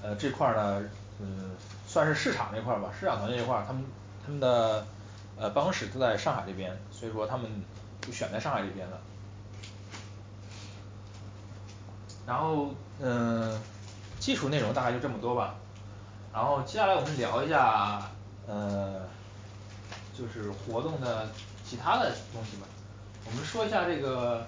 [0.02, 0.82] 呃这块儿呢
[1.20, 1.50] 嗯
[1.86, 3.84] 算是市场这块儿吧市场团队这块儿，他们
[4.24, 4.86] 他们的
[5.38, 7.46] 呃办公室都在上海这边，所以说他们
[8.00, 9.00] 就选在上海这边了
[12.26, 13.60] 然后嗯
[14.18, 15.54] 技术内容大概就这么多吧。
[16.32, 18.10] 然后接下来我们聊一下
[18.46, 19.00] 呃
[20.16, 21.28] 就是活动的
[21.64, 22.66] 其他的东西吧
[23.24, 24.46] 我们说一下这个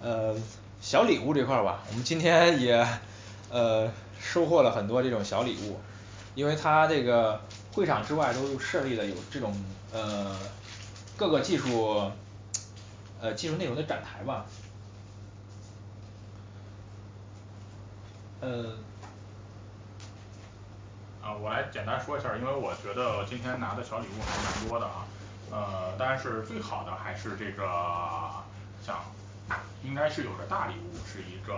[0.00, 0.34] 呃
[0.80, 2.86] 小礼物这块儿吧，我们今天也
[3.50, 5.80] 呃收获了很多这种小礼物，
[6.34, 7.40] 因为它这个
[7.72, 9.52] 会场之外都设立了有这种
[9.92, 10.36] 呃
[11.16, 12.10] 各个技术
[13.20, 14.46] 呃技术内容的展台吧
[18.40, 18.76] 呃
[21.22, 25.06] 啊我来简单说一下儿，因为我觉得今天拿的小礼物还蛮多的啊，
[25.50, 27.64] 呃但是最好的还是这个
[28.84, 28.96] 像
[29.84, 31.54] 应该是有个大礼物是一个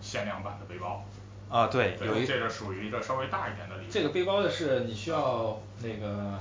[0.00, 1.04] 限量版的背包
[1.48, 6.38] 啊对对这个属于一个稍微大一点的礼物这个背包的是你需要那个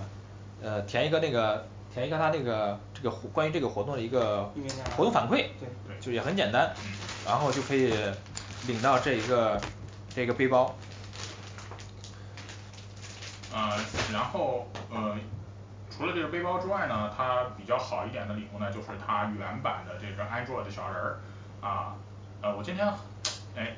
[0.64, 4.52] 呃填一个那个填一个它那个这个活关于这个活动的一个
[4.98, 6.94] 活动反馈对就也很简单嗯
[7.26, 7.94] 然后就可以
[8.68, 9.62] 领到这一个
[10.16, 10.76] 这个背包
[13.54, 13.78] 呃
[14.12, 15.18] 然后呃
[15.90, 21.20] 除了这个背包之外呢，它比较好一点的礼物呢就是它原版的这个安卓的小人儿
[21.62, 21.96] 啊。
[22.42, 22.86] 呃我今天
[23.56, 23.78] 诶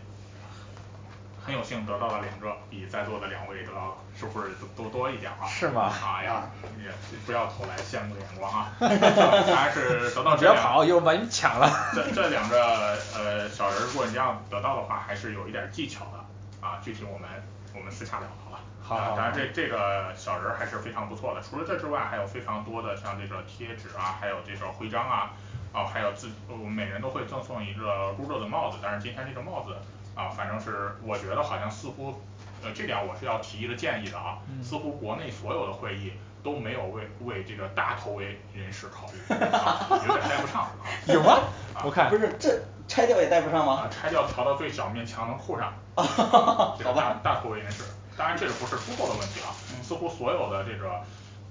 [1.48, 6.44] 很有幸得到了两个比在座的两位得到是不是都都多一点啊是吗哎呀
[6.84, 6.92] 也
[7.26, 17.30] 不要投来羡慕的眼光啊 还是得到这 两不要跑一会儿把你抢了这这两个呃小人儿如果你这样得到的话还是有一点儿技巧的啊具体我们
[17.74, 18.60] 我们私下聊好吧。
[18.82, 25.32] 好当然这这个小人儿还是非常不错的，除了这之外，还有非常多的像这个贴纸啊，还有这个徽章啊
[25.74, 29.76] 啊还有自我们每人都会赠送一个 Google 的帽子，但是今天这个帽子
[30.18, 32.22] 啊反正是我觉得好像似乎
[32.64, 39.20] 呃这点我是要提一个建议的啊，似乎国内所有的会议都没有为为这个大头围人士考虑
[39.54, 40.70] 啊有点儿带不上啊
[41.08, 41.40] 有吗？
[41.76, 45.74] 啊我看不是这拆掉也带不上吗啊拆掉调到最小面墙能扣上
[46.78, 47.84] 这个大大头围人士
[48.18, 49.54] 当然这个不是出货的问题啊，
[49.84, 51.02] 似乎所有的这个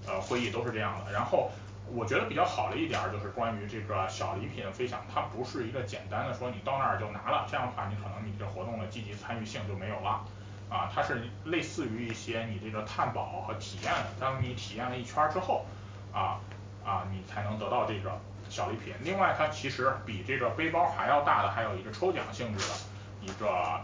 [0.09, 1.50] 呃会议都是这样的，然后
[1.94, 10.25] 我觉得比较好的一点儿就是关于这个小礼品的分享，它不是一个简单的说你到那儿就拿了，这样的话你可能你这活动的积极参与性就没有了。
[10.68, 15.64] 啊它是类似于一些你这个探宝和体验，当你体验了一圈儿之后
[16.12, 16.40] 啊
[16.85, 18.18] 啊你才能得到这个
[18.49, 22.75] 小礼品，另外它其实比这个背包还要大的，还有一个抽奖性质的
[23.22, 23.81] 一个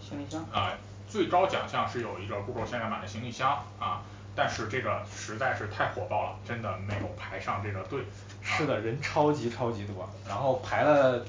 [0.00, 0.72] 行李箱啊
[1.06, 4.02] 最高奖项是有一个 Google 限量版的行李箱啊
[4.36, 8.00] 但是这个实在是太火爆了，真的没有排上这个队
[8.42, 11.24] 是的人超级超级多然后排了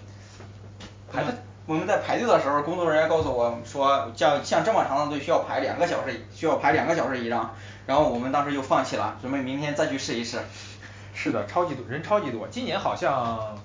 [1.12, 1.34] 排了
[1.66, 10.40] 我们在排队的时候，工作人员告诉我说像像这么长的队需要排两个小时需要排两个小时以上然后我们当时就放弃了，准备明天再去试一试。
[11.14, 13.58] 是的超级多人超级多今年好像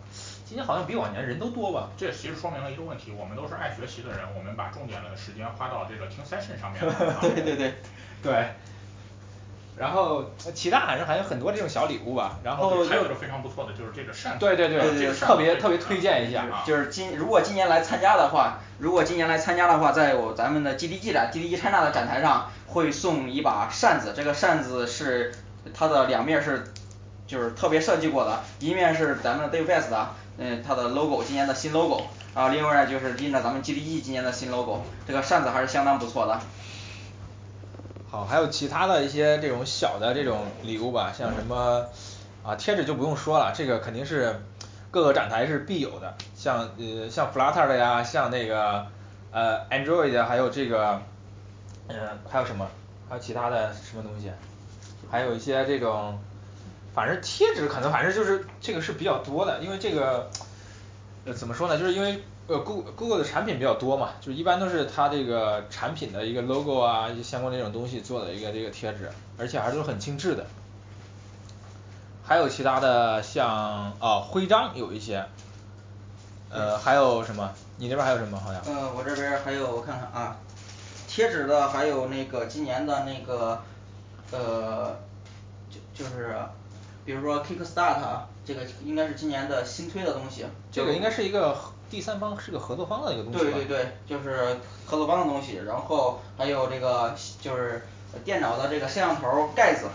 [0.45, 6.93] 今年好像比往年人都多吧这其实说明了一个问题，我们都是爱学习的人，我们把重点的时间花到这个听 session 上面了。
[7.15, 7.75] 啊对对对。
[8.23, 8.51] 对
[9.81, 25.33] 然后其他反正还有很多这种小礼物吧然后还有一个非常不错的就是这个扇子对对对这个扇子特别特别推荐一下就是今如果今年来参加的话，如果今年来参加的话，在我咱们的 G D G 展 G D G China 的展台上会送一把扇子，这个扇子是
[25.75, 26.73] 它的两面是
[27.27, 32.03] 就是特别设计过的，一面是咱们 Dave Fest 的嗯它的 logo 今年的新 logo，
[32.35, 36.39] 然后另外就是印着咱们 GDG 今年的新 logo，这个扇子还是相当不错的
[38.11, 41.87] 好，还有其他的一些这种小的这种礼物吧，像什么
[42.43, 44.43] 啊贴纸就不用说了，这个肯定是
[44.91, 48.85] 各个展台是必有的，像呃像 flutter 的呀，像那个
[49.31, 51.01] 呃 android 的，还有这个
[51.87, 51.97] 嗯
[52.29, 52.69] 还有什么
[53.09, 54.31] 还有其他的什么东西
[55.09, 56.19] 还有一些这种
[56.93, 60.29] 反正贴纸可能反正就是这个是比较多的，因为这个
[61.25, 69.09] 呃怎么说呢就是因为呃，google 的产品比较多嘛，就一般都是它这个产品的一个 logo 啊一些相关的这种东西做的一个这个贴纸，
[69.39, 70.45] 而且还都很精致的。
[72.25, 75.25] 还有其他的像啊徽章有一些
[76.51, 77.53] 呃还有什么？
[77.77, 78.61] 你那边还有什么好像？
[78.67, 80.37] 嗯我这边还有我看看啊
[81.07, 83.63] 贴纸的还有那个今年的那个
[84.33, 84.97] 呃
[85.71, 86.37] 就就是
[87.05, 88.01] 比如说 kick start
[88.45, 91.57] 这个应该是今年的新推的东西这个应该是一个
[91.91, 97.87] 第三方是个合作方的一个东西吧对对对就是合作方的东西然后还有这个就是
[98.25, 99.87] 电脑的这个摄像头儿盖子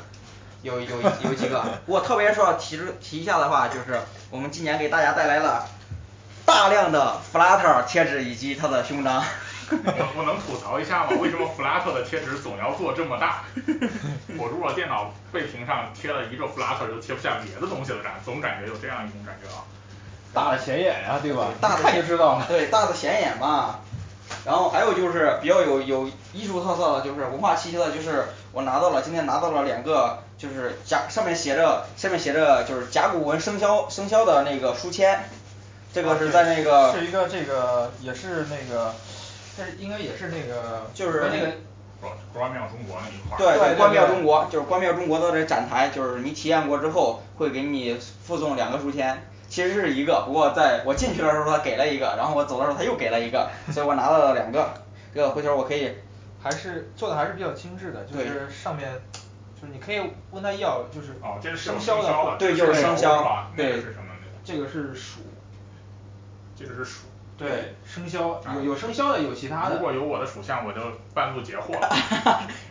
[0.62, 1.64] 有有有几个。
[1.86, 5.68] 我特别说要提出提一下的话就是我们今年给大家带来了
[6.46, 9.24] 大量的 flutter 贴纸以及它的胸章
[9.72, 11.12] 我我 能吐槽一下吗？
[11.20, 13.44] 为什么 flutter 的贴纸总要做这么大？
[14.38, 19.64] 我如果电脑背屏上贴了一个 flutter 就贴不下别的东西了感总感觉有这样一种感觉啊
[20.36, 21.48] 大的显眼呀对吧？
[21.60, 22.46] 大的看就知道了。
[22.50, 23.80] 对大的显眼嘛。
[24.44, 35.24] 然后还有就是比较有有艺术特色的就是文化气息的就是我拿到了今天拿到了两个就是甲上面写着上面写着就是甲骨文生肖生肖的那个书签。
[35.94, 38.94] 这个是在那个是一个这个也是那个
[39.56, 41.54] 这应该也是那个就是那个
[42.02, 54.70] 不关庙中国那一块儿对关庙中国就是关庙中国的这展台就是你体验过之后会给你附送两个书签其实是一个不过在我进去的时候他给了一个然后我走的时候他又给了一个所以我拿到了两个
[55.14, 55.94] 这个回头我可以
[56.44, 58.92] 还是做的还是比较精致的就是上面
[59.56, 64.04] 就是你可以问他要就是哦这是生生肖的对就是生肖那个对是什么
[64.44, 65.22] 这个是鼠
[66.54, 67.06] 这个是鼠
[67.38, 70.82] 对生肖有有生肖的有其他的如果有我的属相我就
[71.14, 71.90] 半路截获 了。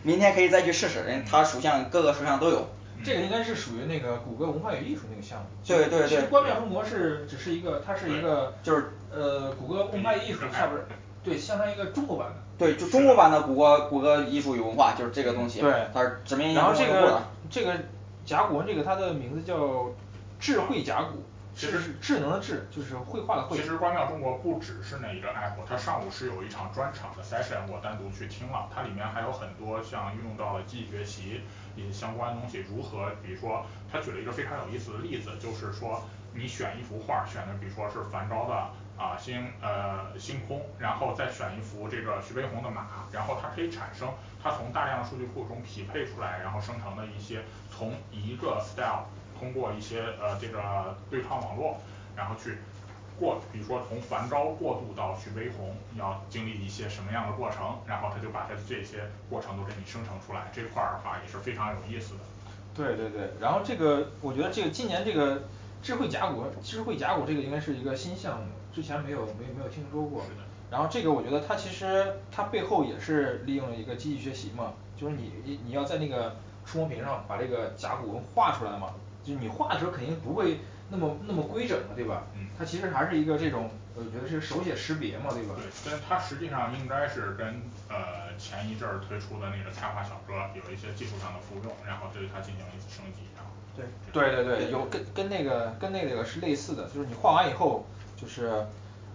[0.02, 2.68] 明天可以再去试试人他属相各个属相都有
[3.04, 5.46] 这个应该是属于那个谷歌文化与艺术那个项目。
[5.64, 6.08] 对对对。
[6.08, 10.86] 其实关庙中国是只是一个它是一个就是呃谷歌文化艺术下边儿
[11.22, 12.36] 对相当于一个中国版的。
[12.56, 17.76] 对就中国版的谷歌谷歌艺术与文化就是这个东西对它是指明然后这个这个
[18.24, 19.90] 甲骨文这个它的名字叫
[20.38, 21.24] 智慧甲骨
[21.56, 23.56] 智是智能的智就是绘画的绘。
[23.56, 31.42] 其实关庙中国不只是那一个 app 它上午是有一场专场的 session 我单独去听了它里面还有很多像运用到了记忆学习
[31.76, 38.54] 一些相关的东西如何比如说他举了一个非常有意思的例子就是说你选一幅画选的比如说是梵高的
[38.96, 44.08] 啊星呃星空然后再选一幅这个徐悲鸿的马然后它可以产生
[44.42, 49.06] 它从大量的数据库中匹配出来然后生成的一些从一个 style
[49.38, 51.80] 通过一些呃这个对抗网络
[52.16, 52.58] 然后去
[53.18, 62.20] 过比如说从梵高过渡到徐悲鸿你要经历一些什么样的过程然后他就把他的这些过程都给你生成出来这块儿的话也是非常有意思的。
[62.74, 65.42] 对对对然后这个我觉得这个今年这个
[65.82, 70.22] 智慧甲骨智慧甲骨这个应该是一个新项目之前没有没没有听说过
[70.70, 80.58] 然后这个我觉得它其实它背后也是利用了一个机器学习嘛就是你你你要在那个触摸屏上把这个甲骨文画出来嘛就你画的时候肯定不会
[80.94, 82.46] 那么那么规整的对吧嗯？
[82.58, 97.84] 它其实还是一个这种我觉得是手写识别嘛对吧对但它实际上应该是跟呃前一阵儿推出的那个菜花小哥有一些技术上的复用然后对它进行了一次升级然后对对对对有跟跟那个跟那个是类似的就是你画完以后
[98.16, 98.64] 就是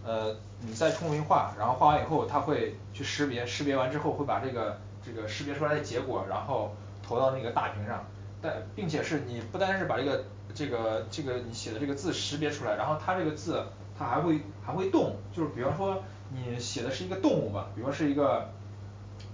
[0.05, 8.05] 呃你再重新画然后画完以后它会去识别识别完之后会把这个这个识别出来的结果然后投到那个大屏上。
[8.41, 13.63] 但并且是你不单是把这个这个这个你写的这个字识别出来然后它这个字
[13.97, 18.49] 它还会还会动就是比方说你写的是一个动物吧比如是一个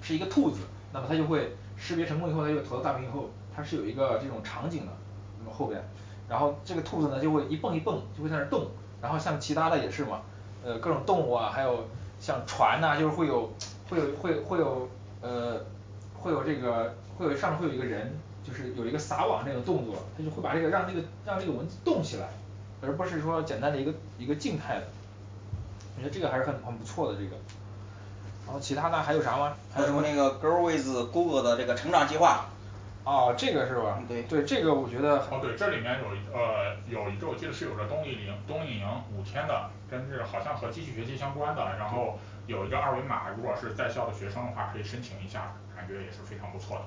[0.01, 4.91] 是一个兔子那么它就会识别成功以后它就投到大屏以后它是有一个这种场景的
[5.39, 5.82] 那么后边。
[6.28, 8.67] 然后这个兔子呢就会一蹦一蹦就会在那动
[9.01, 10.21] 然后像其他的也是嘛
[10.63, 11.86] 呃各种动物啊还有
[12.19, 13.54] 像船呐就是会有
[13.89, 14.89] 会有会会有
[15.21, 15.62] 呃
[16.19, 18.12] 会有这个会有上面会有一个人
[18.47, 22.29] 就是有一个撒网这个动作它就会把这个让这个让这个文字动起来
[22.81, 24.88] 而不是说简单的一个一个静态的。
[25.95, 27.36] 我觉得这个还是很很不错的这个。
[28.45, 29.55] 然后其他的还有啥吗？
[29.73, 32.45] 还有那个 girl with google 的这个成长计划
[33.03, 34.23] 哦这个是吧对。
[34.23, 46.84] 对这个我觉得哦对这里面有一呃有一个我记得是有个冬令营冬令营五天的跟这个好像和机器学习相关的然后有一个二维码如果是在校的学生的话可以申请一下感觉也是非常不错的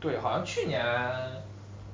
[0.00, 0.82] 对好像去年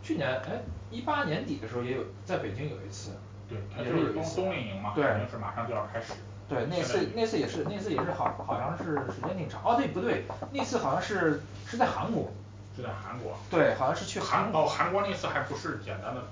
[0.03, 3.11] 去年诶一八年底的时候也有在北京有一次
[3.49, 6.13] 对它也就是冬是有一次冬令营嘛对肯定是马上就要开始。
[6.49, 12.33] 对那次那次也是那次也是好好像是时间挺长哦对不对那次好像是是在韩国
[12.77, 13.37] 是在韩国。
[13.51, 16.23] 对好像是去韩哦韩国那次还不是简单的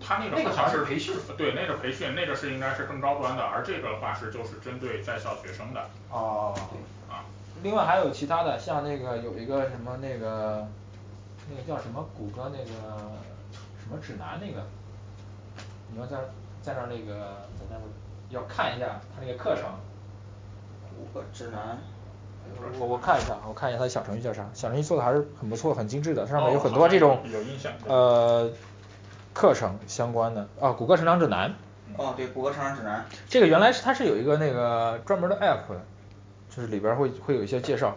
[0.00, 6.54] 他那那个个好像是好像是培训对那个培训那个是应该是更高端的而这个的话是就是针对在校学生的哦。
[7.10, 7.24] 啊。
[7.62, 10.66] 另外还有其他的像那个有一个什么那个
[11.48, 13.10] 那个叫什么谷歌那个
[13.78, 14.66] 什么指南那个
[15.92, 16.16] 你要在
[16.62, 17.82] 在那儿那个在那儿
[18.30, 19.64] 要看一下它那个课程
[20.96, 21.78] 谷歌指南。
[22.78, 28.48] 我我看一下啊我看一下它小程序叫啥小程序做的还是很不错很精致的上面有哦很多这种有有印象呃
[29.34, 31.54] 课程相关的啊谷歌成长指南
[31.96, 35.80] 哦对谷歌成长指南这个原来是它是有一个那个专门儿的 app 的
[36.50, 37.96] 就是里边儿会会有一些介绍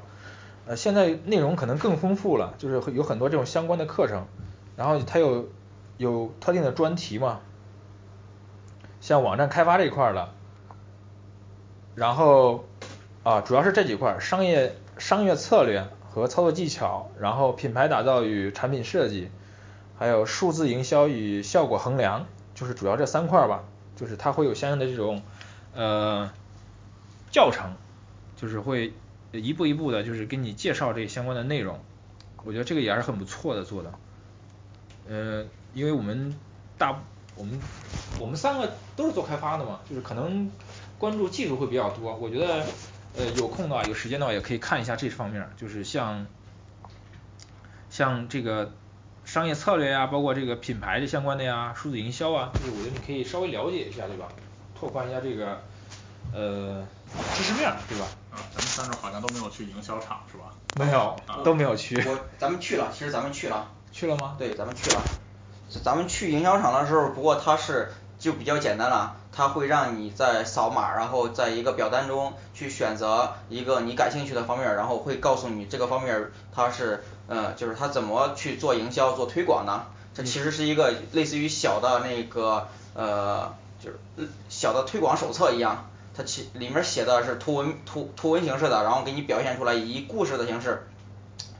[0.70, 4.28] 呃现在内容可能更丰富了，就是有很多这种相关的课程，
[4.78, 5.50] 然后它有
[5.98, 7.40] 有特定的专题嘛
[9.02, 10.30] 像网站开发这一块的
[11.96, 12.66] 然后
[13.24, 19.32] 啊主要是这几块商业商业策略和操作技巧，然后品牌打造与产品设计
[19.98, 23.64] 还有数字营销与效果衡量，就是主要这三块吧，
[23.96, 25.24] 就是它会有相应的这种
[25.74, 26.30] 呃
[27.32, 27.74] 教程
[28.36, 28.94] 就是会
[29.32, 31.80] 一步一步的就是给你介绍这相关的内容，
[32.44, 33.94] 我觉得这个也还是很不错的做的
[35.08, 36.36] 呃因为我们
[36.78, 37.00] 大
[37.36, 37.60] 我们
[38.20, 40.52] 我们三个都是做开发的嘛，就是可能
[40.98, 42.66] 关注技术会比较多，我觉得
[43.16, 46.26] 呃有空的话有时间的话也可以看一下这方面，就是像
[47.90, 48.74] 像这个
[49.26, 54.28] 商业策略呀，包括这个品牌的相关的呀数字营销啊，这个我觉得你可以稍微了解一下对吧？
[54.80, 55.62] 拓宽一下这个
[56.34, 56.88] 呃
[57.36, 58.08] 知识面对吧
[58.80, 60.46] 啊咱们三个好像都没有去营销厂是吧？
[60.76, 63.68] 没有都没有去我咱们去了其实咱们去了。
[63.92, 64.36] 去了吗？
[64.38, 65.02] 对咱们去了。
[65.84, 83.54] 咱们去营销厂的时候，不过它是就比较简单了，它会让你在扫码，然后在一个表单中去选择一个你感兴趣的方面，然后会告诉你这个方面它是呃就是它怎么去做营销做推广呢这其实是一个类似于小的那个呃
[83.84, 85.89] 就是嗯小的推广手册一样
[86.20, 90.86] 它其里面写的是图文图图文形式的，然后给你表现出来，以故事的形式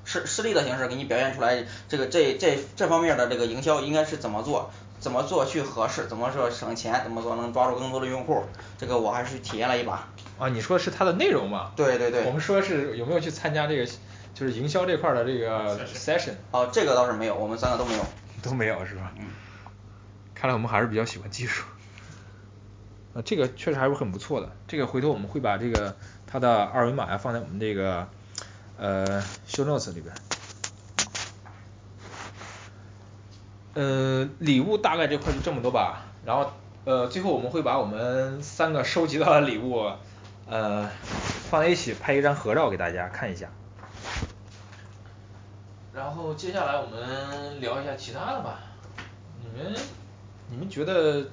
[0.04, 8.44] 事事例的形式给你表现出来，这个这这这方面的这个营销应该是怎么做怎么做去合适，怎么说省钱，怎么做能抓住更多的用户，
[8.78, 10.10] 这个我还是体验了一把。
[10.38, 11.72] 啊你说的是它的内容吗？
[11.78, 12.26] 对对对。
[12.26, 13.86] 我们说是有没有去参加这个
[14.34, 18.06] 就是营销这块儿的这个 session 哦这个倒是没有，我们三个都没有。
[18.44, 19.14] 都没有是吧？
[19.18, 19.28] 嗯。
[20.36, 21.64] 看来我们还是比较喜欢技术
[23.14, 25.96] 呃这个确实还是很不错的，这个回头我们会把这个
[26.28, 28.08] 它的二维码呀放在我们这个
[28.78, 30.18] 呃 show notes 里边儿。
[33.74, 36.52] 呃礼物大概这块就这么多吧，然后
[36.86, 39.92] 呃最后我们会把我们三个收集到的礼物
[40.46, 40.90] 呃
[41.50, 43.50] 放在一起拍一张合照给大家看一下。
[45.94, 48.60] 然后接下来我们聊一下其他的吧。
[49.42, 49.74] 你们
[50.50, 51.26] 你们觉得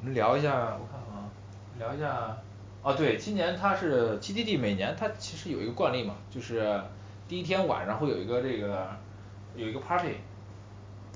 [0.00, 1.30] 我们聊一下我看看啊
[1.78, 2.36] 聊一下
[2.82, 6.80] 哦对今年它是 GDD 每年它其实有一个惯例嘛，就是
[7.28, 8.88] 第一天晚上会有一个这个
[9.56, 10.14] 有一个 party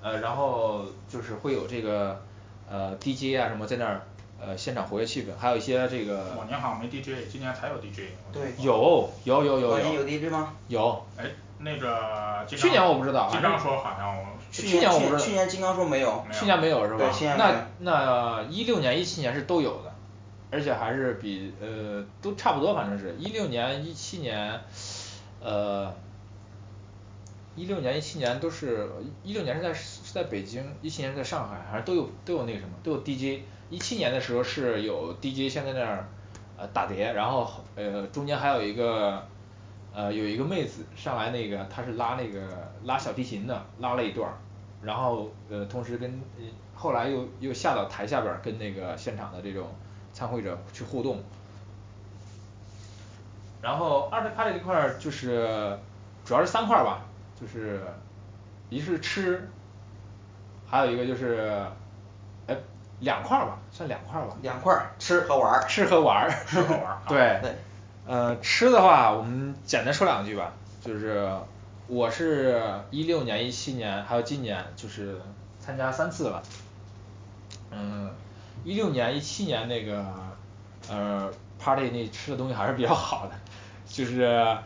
[0.03, 2.21] 呃然后就是会有这个
[2.69, 4.03] 呃 D J 啊什么在那儿
[4.41, 8.53] 呃现场活跃气氛，还有一些这个往年好像没 D J 今年才有 D J 对。
[8.59, 10.55] 有有有有往年有有 D J 吗？
[10.69, 11.05] 有。
[11.19, 11.31] 诶
[11.61, 14.17] 那个金去年我不知道金刚说好像
[14.51, 17.05] 去年去去年金刚说没有去年没有是吧
[17.37, 19.93] 那那一六年一七年是都有的
[20.51, 24.61] 而且还是比呃都差不多，反正是一六年一七年
[25.41, 25.95] 呃
[27.55, 28.91] 一六年一七年都是
[29.23, 36.09] 一六年是在是在北京，一七年在上海好像都有都有那个什么都有 D J，一七年的时候是有 D J 先在那儿
[36.57, 39.25] 呃打碟，然后呃中间还有一个
[39.95, 44.35] 呃有一个妹子上来那个她是拉那个拉小提琴的，拉了一段儿
[44.83, 49.69] 然后呃同时跟呃后来又又下到台下边儿跟那个现场的这种
[50.13, 51.23] 参会者去互动。
[53.61, 55.79] 然后二是它这一块儿就是
[56.25, 57.03] 主要是三块儿吧
[57.41, 57.81] 就是
[58.69, 59.49] 一是吃
[60.67, 61.63] 还有一个就是
[62.47, 62.57] 诶
[63.01, 64.37] 两块儿吧算两块儿吧。
[64.43, 65.65] 两块儿吃和玩儿。
[65.67, 66.31] 吃和玩儿。
[66.47, 67.41] 吃和玩儿 对。
[67.43, 67.55] 对
[68.07, 71.31] 呃吃的话我们简单说两句吧就是
[71.87, 75.21] 我是一六年一七年还有今年就是
[75.59, 76.43] 参加三次了。
[77.71, 78.11] 嗯
[78.65, 80.05] 一六年一七年那个
[80.89, 83.35] 呃 party 那吃的东西还是比较好的
[83.87, 84.57] 就是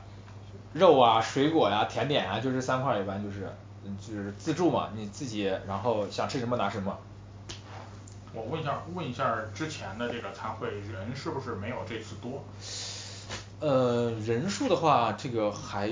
[0.72, 3.48] 肉啊水果呀甜点啊就这三块一般就是
[3.84, 6.96] 嗯就是自助嘛你自己然后想吃什么拿什么。
[8.32, 12.42] 我问一下问一下之前的这个餐会人是不是没有这次多？
[13.64, 15.90] 呃人数的话这个还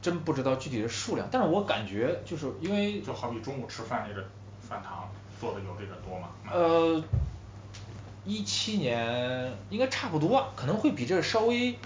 [0.00, 4.26] 真不知道具体的数量，但是我感觉就是因为就好比中午吃饭那个
[4.66, 5.08] 饭堂
[5.38, 6.28] 做的有这个多吗？
[6.50, 7.02] 呃
[8.24, 11.78] 一七年应该差不多可能会比这稍微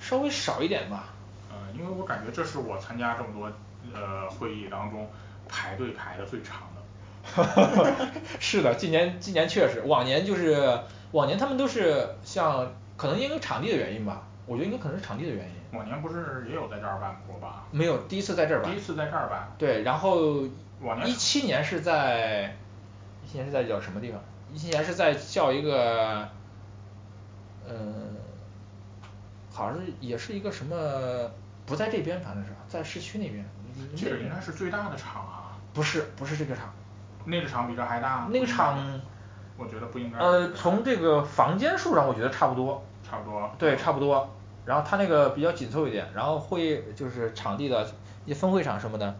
[0.00, 1.14] 稍微少一点吧。
[1.48, 3.52] 呃因为我感觉这是我参加这么多
[3.94, 5.08] 呃会议当中
[5.48, 6.80] 排队排的最长的。
[8.40, 10.80] 是的今年今年确实往年就是
[11.12, 17.64] 往年他们都是像可能因为场地的原因吧我觉得应该可能是场地的原因往年不是也有在这儿办过吧？
[17.70, 18.70] 没有，第一次在这儿办。
[18.70, 19.50] 第一次在这儿办。
[19.56, 20.42] 对，然后
[20.82, 22.54] 往年一七年是在
[23.24, 24.20] 一七年是在叫什么地方？
[24.52, 26.28] 一七年是在叫一个
[27.66, 28.16] 嗯
[29.50, 31.30] 好像是也是一个什么
[31.64, 33.48] 不在这边反正是在市区那边。
[33.96, 35.56] 这个应该是最大的厂啊。
[35.72, 36.70] 不是不是这个厂。
[37.24, 38.26] 那个厂比这还大。
[38.30, 39.00] 那个厂
[39.56, 40.18] 我觉得不应该。
[40.18, 42.84] 呃从这个房间数上我觉得差不多。
[43.10, 43.50] 差不多。
[43.58, 44.28] 对差不多。
[44.64, 47.82] 然后它那个比较紧凑一点，然后会就是场地的
[48.24, 49.18] 一些分会场什么的，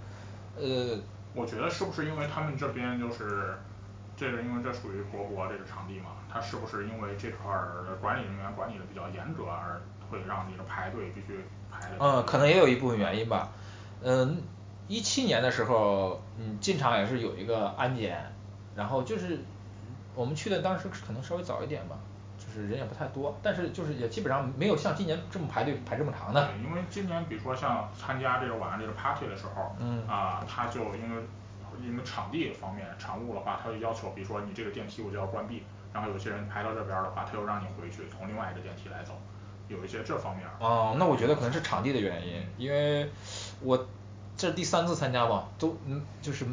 [0.57, 0.99] 呃。
[1.33, 3.57] 我觉得是不是因为他们这边就是
[4.17, 9.81] 这个因为这属于国博这个场地嘛，它是不是因为这块儿的管理人员管理的比较严格，而
[10.11, 11.97] 会让你的排队必须排的。
[12.01, 13.49] 嗯可能也有一部分原因吧。
[14.03, 14.43] 嗯
[14.89, 18.33] 一七年的时候嗯进场也是有一个安检，
[18.75, 19.39] 然后就是
[20.17, 21.97] 我们去的当时可能稍微早一点吧。
[22.53, 26.45] 就是人也不太多，但是就是也基本上没有像今年这么排队排这么长的。
[26.49, 31.23] 对，因为今年比如说像参加这个晚上这个 party 的时候，嗯啊他就因为
[31.81, 39.13] 因为场地方面场务的话，他就要求比如说你这个电梯我就要关闭，然后有些人排到这边儿的话，他又让你回去从另外一个电梯来走，
[39.69, 40.47] 有一些这方面。
[40.59, 43.09] 哦那我觉得可能是场地的原因，因为
[43.63, 43.87] 我
[44.37, 46.45] 这是第三次参加嘛，都嗯就是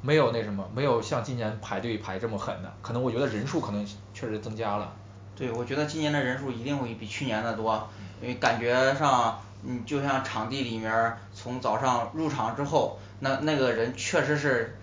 [0.00, 4.92] 没有那什么，没有像今年排队排这么狠的，可能我觉得人数可能确实增加了。
[5.36, 7.88] 对，我觉得今年的人数一定会比去年的多，
[8.22, 14.76] 因为感觉上你就像场地里面儿从早上入场之后，那那个人确实是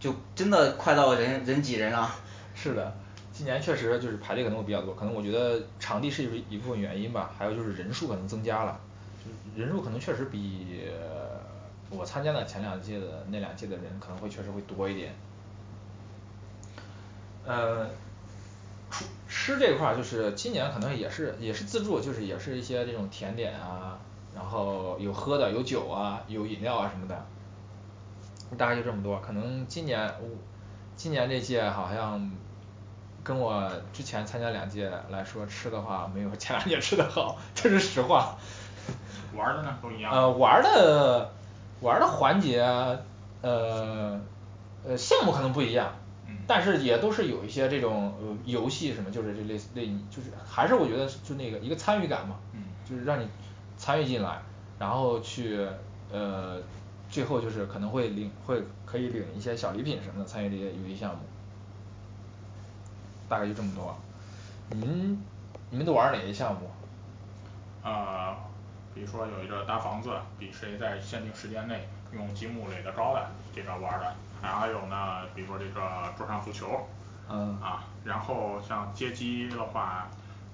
[0.00, 2.10] 就真的快到人人挤人了。
[2.54, 2.96] 是的，
[3.32, 8.80] 今年确实就是排队可能会比较多，可能我觉得场地是一一部分原因吧，还有就是人数可能增加了，
[9.24, 10.82] 就人数可能确实比
[11.90, 15.14] 我参加的前两届的那两届的人可能会确实会多一点。
[17.44, 17.92] 呃除
[19.48, 23.98] 吃这块儿就是今年可能也是也是自助，就是也是一些这种甜点啊，
[24.34, 27.24] 然后有喝的有酒啊有饮料啊什么的。
[28.58, 30.14] 大概就这么多，可能今年
[30.96, 32.30] 今年这届好像
[33.24, 38.36] 跟我之前参加两届来说，吃的话没有前两届吃的好，这是实话。
[39.34, 40.12] 玩儿的呢都一样。
[40.12, 41.30] 呃玩儿的
[41.80, 42.60] 玩儿的环节
[43.40, 44.20] 呃
[44.86, 45.94] 呃项目可能不一样，
[46.48, 52.36] 但是也都是有一些这种呃游戏什么就是这类类就是还是我觉得就那个一个参与感嘛，
[52.88, 53.28] 就是让你
[53.76, 54.40] 参与进来，
[54.78, 55.68] 然后去
[56.10, 56.58] 呃
[57.10, 61.20] 最后就是可能会领会可以领一些小礼品什么的，参与这些游戏项目。
[63.28, 63.94] 大概就这么多。
[64.70, 65.22] 你们
[65.68, 66.70] 你们都玩儿哪些项目？
[67.82, 68.34] 呃
[68.94, 76.86] 比如说有一个搭房子，比谁在限定时间内用积木垒的高的这个玩儿的，还有呢比如说这个桌上足球，
[77.28, 80.08] 嗯啊然后像街机的话，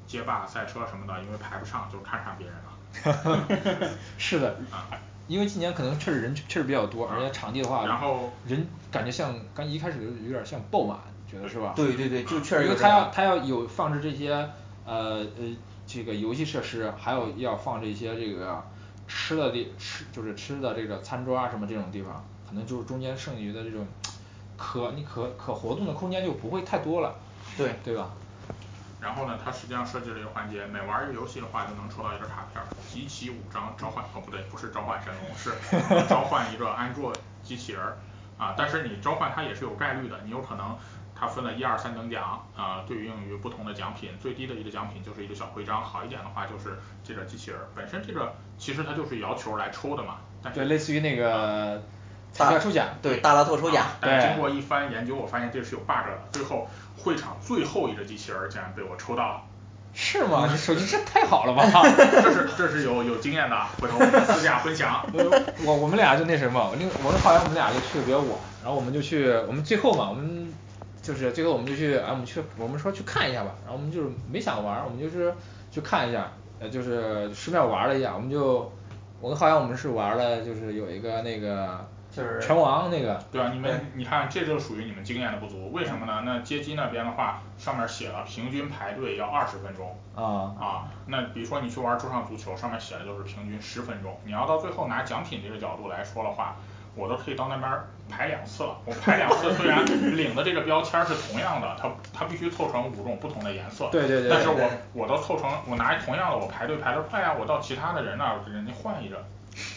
[0.07, 3.89] 街霸赛车什么的，因为排不上就看上别人了。
[4.19, 4.57] 是的。
[4.71, 4.87] 啊
[5.27, 11.73] 因为今年可能确实人确实比较多，而且场地的话然后人感觉像刚一开始有点像爆满觉得是吧？
[11.75, 14.33] 对对对就确实因为他要他要有放置这些
[14.85, 15.57] 呃呃
[15.87, 18.63] 这个游戏设施，还有要放这些这个
[19.09, 22.23] 吃的地吃就是吃的这个餐桌啊什么这种地方，
[22.55, 23.85] 可能就是中间剩余的这种
[24.57, 27.17] 可你可可活动的空间就不会太多了。
[27.57, 28.11] 对对吧？
[29.01, 35.51] 然后呢它实际上设计了一个环节，每玩一个游戏的话就能抽到一个卡片，集齐五张召唤哦不对不是召唤神龙是
[36.07, 37.99] 召唤一个安卓机器人儿，
[38.39, 40.79] 啊但是你召唤它也是有概率的，你有可能
[41.13, 50.19] 它分了一二三等奖，啊对应于不同的奖品，最低的一个奖品就是一个小徽章，好一点的话就是这个机器人儿本身这个其实它就是摇球来抽的嘛。
[50.53, 51.85] 对类似于那个彩
[52.37, 59.41] 大票抽奖对大乐透抽奖但经过一番研究，我发现这是有 bug 的，最后会场最后一个机器人儿竟然被我抽到了。
[59.97, 60.49] 是吗？
[60.51, 61.65] 你手机这太好了吧
[62.21, 65.07] 这是这是有有经验的，回头我们私下分享。
[65.65, 68.29] 我我们俩就那什么，我跟我后来我们俩就去的比较晚，
[68.65, 70.53] 然后我们就去我们最后嘛我们
[71.01, 75.33] 就是最后我们就去啊我们去我们说去看一下吧，然后我们就是没想玩儿，我们就是
[75.71, 78.73] 去看一下呃就是顺便玩儿了一下，我们就
[79.21, 83.23] 我跟浩洋我们是玩儿了就是有一个那个就是拳王那个。
[83.33, 86.23] 对啊你们你看这就属于你们经验的不足，为什么呢？
[86.25, 90.55] 那街机那边的话上面写了平均排队要二十分钟，啊。
[90.59, 96.57] 啊那比如说你去玩儿桌上足球，上面写的就是平均十分钟，你要到最后拿奖品这个角度来说的话，
[96.95, 99.85] 我都可以到那边儿排两次了，我排两次虽然
[100.17, 109.25] 领的这个标签儿是同样的，它它必须凑成五种不同的颜色，对对对但是我我都凑成我拿同样的我排队排的快呀，我到其他的人那儿给人家换一个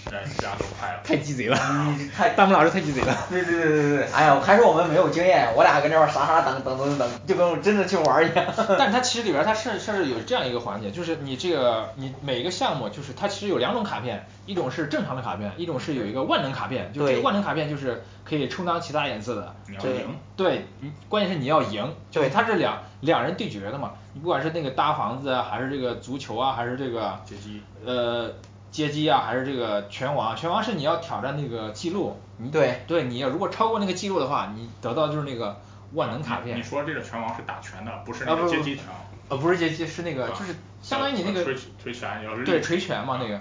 [0.10, 1.00] 对 这样都快了。
[1.04, 1.58] 太鸡贼了
[1.98, 8.46] 你 太弹幕老师太鸡贼了对对对对对，哎呀还是我们没有经验，我俩搁那块儿傻傻等等等等，就跟我真的去玩一样。
[8.78, 20.18] 但是它其实里边儿它是是有这样一个环节，就是你这个你每一个项目就是它其实有两种卡片，一种是正常的卡片，一种是有一个万能卡片，就这个万能卡片就是可以充当其他颜色的你要赢。
[20.36, 20.66] 对，
[21.10, 28.30] 关键是你要赢，就是它是两两人对决的嘛，你不管是那个搭房子啊，还是这个足球啊，还是这个街机呃
[28.78, 35.60] 街机啊，还是这个拳王，拳王是你要挑战那个记录，你对对你要如果超过那个记录的话，你得到就是那个
[35.94, 36.56] 万能卡片。
[36.56, 38.96] 你说这个拳王是打拳的，不是啊那个街机拳王。
[39.30, 43.36] 呃不是街机是那个就是相当于你那个锤锤拳要对力捶拳嘛那个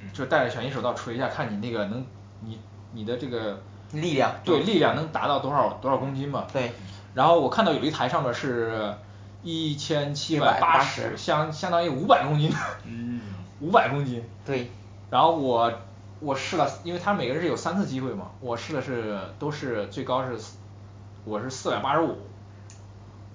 [0.00, 2.04] 嗯，就带着拳击手套锤一下，看你那个能
[2.40, 2.58] 你
[2.92, 3.60] 你的这个
[3.92, 6.46] 力量对力量能达到多少多少公斤嘛？
[6.52, 6.72] 对。
[7.14, 8.94] 然后我看到有一台上面是
[9.42, 12.50] 一千七百八十，相相当于五百公斤
[12.86, 13.20] 嗯，
[13.62, 14.22] 五百公斤。
[14.44, 14.70] 对。
[15.10, 15.72] 然后我
[16.20, 20.36] 我试了，因为他每个人是有三次机会嘛，我试的是都是最高是
[21.24, 22.18] 我是四百八十五。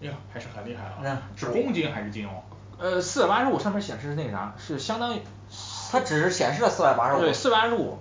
[0.02, 1.18] 呀，还是很厉害啊嗯！
[1.36, 2.44] 是公斤还是斤哦？
[2.78, 5.22] 呃，四百八十五上面显示是那个啥，是相当于
[5.92, 7.20] 它只是显示了四百八十五。
[7.22, 7.98] 对，四百八十五。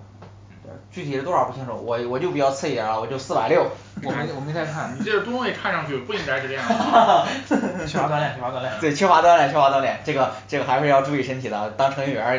[0.97, 3.71] 具体是多少不清楚，我我就比较次一点儿啊，我就四百六。
[4.03, 4.97] 我没我没太看。
[4.99, 7.27] 你这东西看上去不应该是这样的。
[7.87, 8.73] 缺乏锻炼，缺乏锻炼。
[8.81, 12.35] 对，缺乏锻炼，缺乏锻炼，这个这个还是要注意身体的，当程序员儿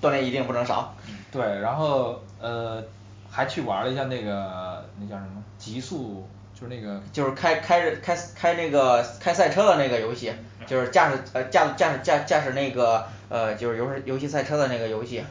[0.00, 0.94] 锻炼一定不能少。
[1.32, 2.80] 对，然后呃
[3.28, 10.32] 还去玩了一下那个那叫什么极速，就是那个就是开开着开开那个开赛车的那个游戏，
[10.64, 15.24] 就是驾驶呃驾驾驶驾驾驶那个呃就是游游戏赛车的那个游戏。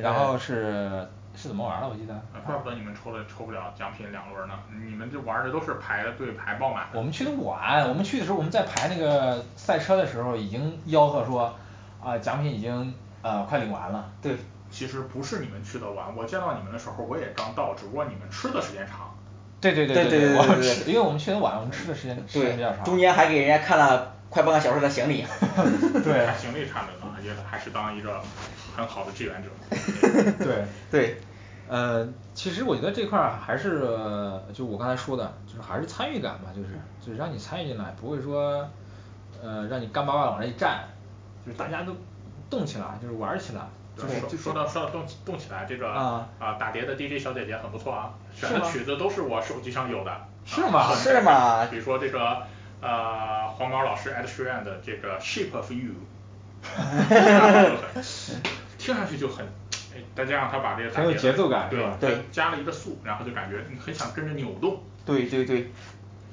[0.00, 1.08] 然后是
[1.40, 2.14] 是怎么玩儿的我记得。
[2.44, 4.54] 怪不得你们抽了抽不了奖品两轮呢，
[4.86, 6.86] 你们这玩的都是排的队排爆满。
[6.92, 11.54] 我们去的晚，我们去的时候我们在排那个赛车的时候已经吆喝说
[12.02, 14.10] 啊奖品已经呃快领完了。
[14.20, 14.36] 对。
[14.70, 19.12] 其实不是你们去的晚，我见到你们的时候我也刚到，只不过你们吃的时间长。
[19.60, 22.84] 对对对对对，我们吃，因为我们去的晚，我们吃的时间时间比较长。
[22.84, 25.26] 中间还给人家看了快半个小时的行李。
[26.04, 26.32] 对。
[26.38, 28.22] 行李看着呢，也还是当一个
[28.76, 29.50] 很好的志愿者。
[30.38, 30.64] 对。
[30.88, 31.20] 对。
[31.70, 32.04] 呃，
[32.34, 33.88] 其实我觉得这块儿还是
[34.52, 36.68] 就我刚才说的，就是还是参与感吧，就是
[37.00, 38.68] 就是让你参与进来，不会说
[39.40, 40.88] 呃让你干巴巴往那一站，
[41.46, 41.94] 就是大家都
[42.50, 43.60] 动起来，就是玩儿起来。
[43.96, 46.26] 对，说到说到动动起来，这个啊
[46.58, 50.10] 打碟的 DJ 小姐姐很不错啊，选的曲子都是我手机上有的。
[50.44, 50.94] 是吗？
[50.94, 51.66] 是吗？
[51.70, 52.38] 比如说这个
[52.80, 55.92] 呃黄毛老师 at Sheeran 的这个 Shape of You，
[58.78, 59.48] 听上去就很，哎，
[60.14, 61.96] 再加上他把这个很有节奏感，对吧？
[62.00, 64.80] 对，加了一个速，然后就感觉你很想跟着扭动。
[65.04, 65.72] 对对对，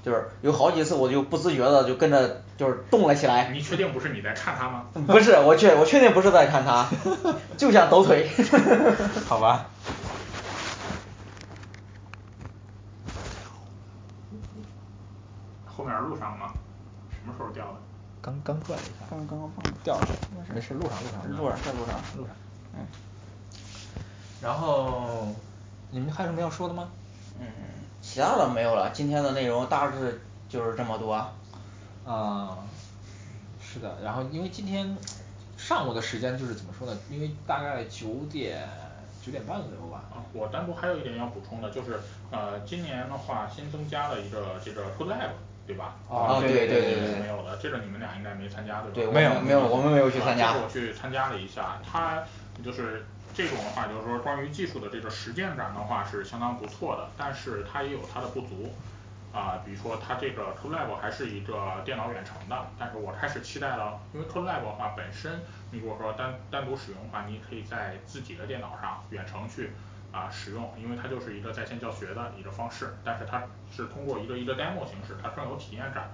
[0.04, 3.50] 就是有好几次我就不自觉的就跟着就是动了起来。
[3.50, 4.86] 你确定不是你在看他吗？
[5.08, 6.88] 不是，我确我确定不是在看他，
[7.58, 8.30] 就想抖腿。
[9.28, 9.66] 好吧。
[15.66, 16.54] 后面路上了吗？
[17.12, 17.74] 什么时候掉的？
[18.22, 19.06] 刚刚转了一下。
[19.10, 20.08] 刚刚放掉了，
[20.54, 21.32] 没事，路上路上。
[21.32, 22.36] 路上在路上路上。
[22.76, 22.86] 嗯。
[24.42, 25.28] 然后
[25.92, 26.90] 你们还有什么要说的吗？
[27.40, 27.48] 嗯，
[28.02, 31.14] 其他的没有了，今天的内容大致就是这么多。
[32.06, 32.58] 啊，
[33.62, 34.96] 是的，然后因为今天
[35.58, 36.98] 上午的时间就是怎么说呢？
[37.10, 38.68] 因为大概九点
[39.26, 40.04] 九点半左右吧。
[40.12, 42.00] 啊，我单独还有一点要补充的，就是
[42.32, 45.32] 呃今年的话新增加了一个这个 Code Lab，
[45.66, 45.96] 对吧？
[46.10, 47.20] 啊对对对对。
[47.20, 48.94] 没有的，这个你们俩应该没参加对吧？
[48.94, 50.54] 对，没有没有，我们没有去参加。
[50.54, 52.24] 我去参加了一下，它
[52.64, 53.06] 就是
[53.38, 58.74] 这种的话，就是说关于技术的这个实践感的话是相当不错的，但是它也有它的不足。
[59.32, 69.74] 啊，比如说它这个 CodeLab 还是一个电脑远程的，但是我开始期待了，因为 CodeLab 的话本身，你如果说单单独使用的话，你可以在自己的电脑上远程去
[70.12, 76.10] 啊使用，因为它就是一个在线教学的一个方式，但是它是通过一个一个 demo 形式，它更有体验感。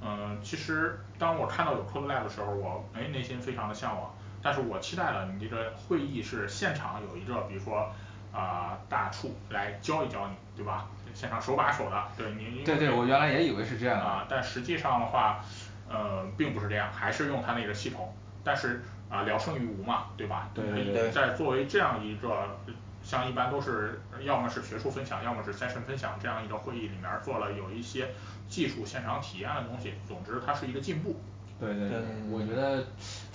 [0.00, 7.90] 嗯，其实当我看到有 CodeLab 的时候，我哎内心非常的向往，但是我期待了你这个会议是现场有一个，比如说
[8.32, 10.88] 啊大处来教一教你，对吧？
[11.14, 12.62] 现场手把手的，对你。
[12.64, 15.44] 对对，我原来也以为是这样啊，但实际上的话，
[15.88, 18.14] 呃，并不是这样，还是用他那个系统，
[18.44, 20.50] 但是啊聊胜于无嘛，对吧？
[20.54, 21.10] 对对对。
[21.10, 22.56] 在作为这样一个，
[23.02, 28.08] 像一般都是要么是学术分享，要么是 session 分享这样一个会议里面做了有一些
[28.48, 31.20] 技术现场体验的东西，总之它是一个进步。
[31.58, 31.98] 对对对，
[32.30, 32.84] 我觉得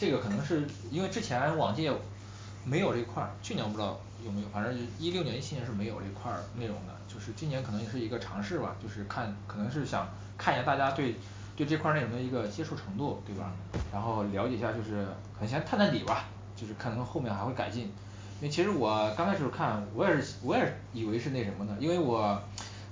[0.04, 1.89] 这个可能是因为之前往届
[2.66, 11.16] 没有这块儿，去年我不知道有没有，反正一六年一七年是没有这块儿内容的，就是今年可能也是一个尝试吧，就是看可能是想看一下大家对
[11.56, 13.54] 对这块儿内容的一个接受程度，对吧？
[13.93, 17.84] 然后了解一下就是可能先探探底吧，就是可能后面还会改进。
[17.84, 22.41] 因为其实我刚开始看我也是我也是以为是那什么呢，因为我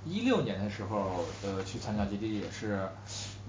[0.06, 2.88] 一六年的时候呃去参加基地也是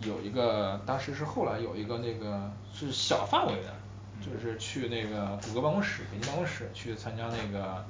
[0.01, 3.73] 有一个当时是后来有一个那个是小范围的
[4.21, 7.83] 就是去那个谷歌办公室北京办公室去参加那个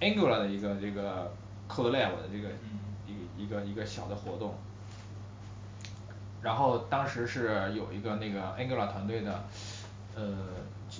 [0.00, 1.32] Angular 的一个这个
[1.68, 2.48] code lab 的这个
[3.06, 4.54] 一一个一个小的活动。
[6.40, 9.44] 然后当时是有一个那个 Angular 团队的
[10.14, 10.22] 呃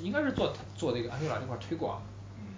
[0.03, 2.03] 应该是做做这个 Angular 这块推广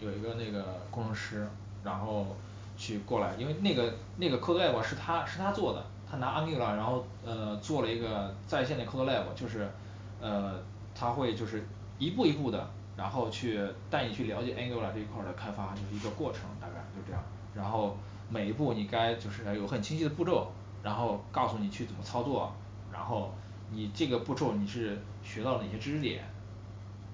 [0.00, 1.46] 有一个那个工程师
[1.84, 2.36] 然后
[2.76, 9.70] 去过来，因为那个那个 code lab 是他是他做的，他拿 Angular 然后呃做了一个在线的 code lab 就是
[10.20, 10.58] 呃
[10.94, 11.64] 他会就是
[11.98, 17.22] 一步一步的然后去带你去了解 Angular 这一块儿的开发，就是一个过程大概就这样。
[17.54, 17.96] 然后
[18.28, 20.48] 每一步你该就是有很清晰的步骤，
[20.82, 22.52] 然后告诉你去怎么操作
[22.92, 23.32] 然后
[23.70, 26.24] 你这个步骤你是学到哪些知识点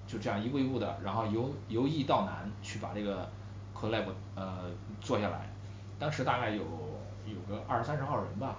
[0.07, 3.29] 就这样一步一步的，然后由由易到难去把这个
[3.73, 4.63] code lab 呃
[4.99, 5.47] 做下来。
[5.99, 6.63] 当时大概有
[7.25, 8.57] 有个二三十号人吧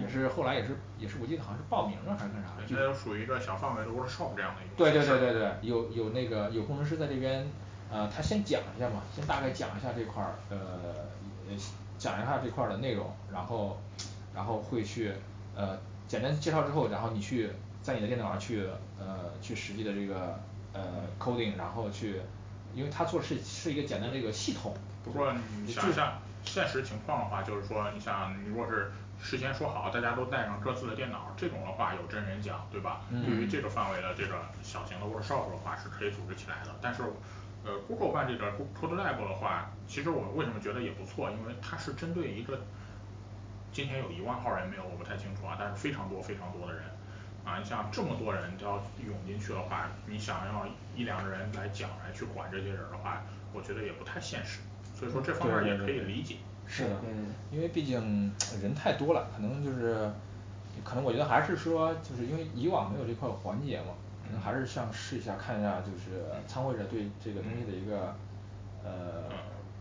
[0.00, 7.46] 也是后来也是也是我记得好像是报名了还是干啥对这就属于一个小范围的 workshop 这样的一对个对对对对对有有那个有工程师在这边
[7.90, 10.56] 呃他先讲一下嘛先大概讲一下这块儿呃
[11.48, 11.56] 呃
[11.98, 13.78] 讲一下这块儿的内容然后
[14.34, 15.12] 然后会去
[15.54, 15.78] 呃
[16.08, 17.50] 简单介绍之后，然后你去
[17.82, 18.64] 在你的电脑上去
[18.98, 20.38] 呃去实际的这个
[20.72, 20.80] 呃
[21.18, 22.20] coding 然后去
[22.74, 24.74] 因为他做是是一个简单这个系统
[25.04, 25.32] 不过
[25.64, 28.90] 你想一下现实情况的话，就是说你想你如果是
[29.20, 33.00] 事先说好，大家都带上各自的电脑，这种的话有真人讲对吧？
[33.10, 37.02] 对于这个范围的这个小型的 workshop 的话是可以组织起来的，但是
[37.64, 42.60] 呃 Google 办这个 code lab 的话，其实我为什么觉得也不错，因为它是针对一个
[43.72, 46.82] 今天有一万号人没有我不太清楚啊，但是非常多非常多的人。
[47.44, 54.60] 啊你像这么多人都要涌进去的话，你想要一两个人来讲来去管这些人的话，我觉得也不太现实。
[54.94, 56.36] 所以说这方面也可以理解
[56.66, 56.90] 是的。
[57.50, 60.10] 因为毕竟人太多了，可能就是
[60.84, 63.88] 可能我觉得还是说就是因为以往没有这块儿环节嘛
[64.26, 68.14] 可能还是想试一下看一下就是参会者对这个东西的一个
[68.84, 69.24] 呃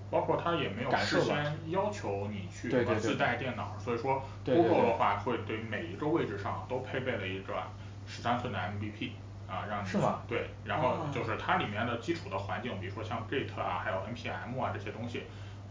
[0.09, 1.35] 包括他也没有事先
[1.67, 7.53] 要求你去对对对自带电脑，所以说对对 Google 的对话会对每一个位置上都配备了一个
[8.07, 9.13] 十三寸的 M V P
[9.47, 15.23] 啊让你是吗对然后就是它里面的基础的环境，比如说像 Git 啊还有 N P M 啊这些东西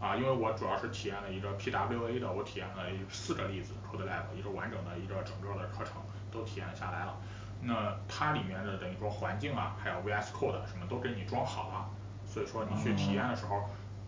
[0.05, 5.93] 啊因为我主要是体验了一个 P W A 的，我体验了四个例子 code lab 一个完整的一个整个的课程
[6.31, 7.17] 都体验下来了。
[7.61, 11.89] 那它里面的等于说环境啊还有 V S code 什么都给你装好了
[12.27, 13.67] 所以说你去体验的时候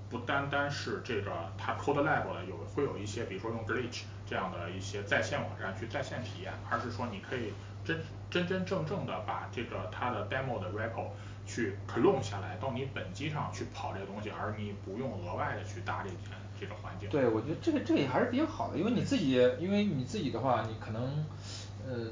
[0.09, 11.07] 不单单是这个它 code lab 有会有一些比如说用 Glitch 这样的一些在线网站去在线体验，而是说你可以真真真正正的把这个它的 demo 的 repo
[11.47, 16.15] 去 clone 下来到你本机上去跑这个东西，而你不用额外的去搭这个
[16.59, 17.09] 这个环境。
[17.09, 21.25] 对我觉得这个这个也还是比较好的，因为你自己因为你自己的话你可能
[21.87, 22.11] 呃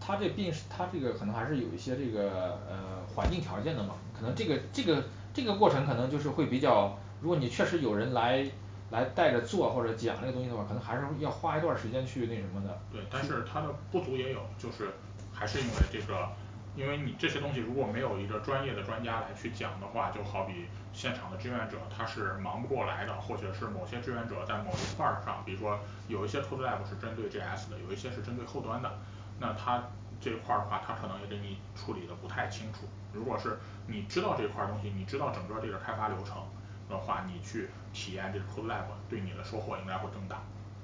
[0.00, 8.44] 它这毕竟是它这个可能还是有一些这个呃环境条件的嘛可能这个这个这个过程可能就是会比较如果你确实有人来
[8.90, 14.90] 来带着做或者讲这个东西的话，可能还是要花一段时间去那什么的对但是它的不足也有就是
[15.32, 16.28] 还是因为这个
[16.76, 28.98] 因为你这些东西如果没有一个专业的专家来去讲的话，就好比现场的志愿者他是忙不过来的，或者是某些志愿者在某一块儿上，比如说有一些 code lab 是针对 G S 的，有一些是针对后端的
[29.38, 29.82] 那他
[30.20, 36.42] 这块儿的话他可能也给你处理的不太清楚，如果是你知道这块东西，你知道整个这个开发流程
[36.88, 40.42] 的话，你去体验这个 code lab 对你的收获应该会更大。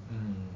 [0.08, 0.48] 嗯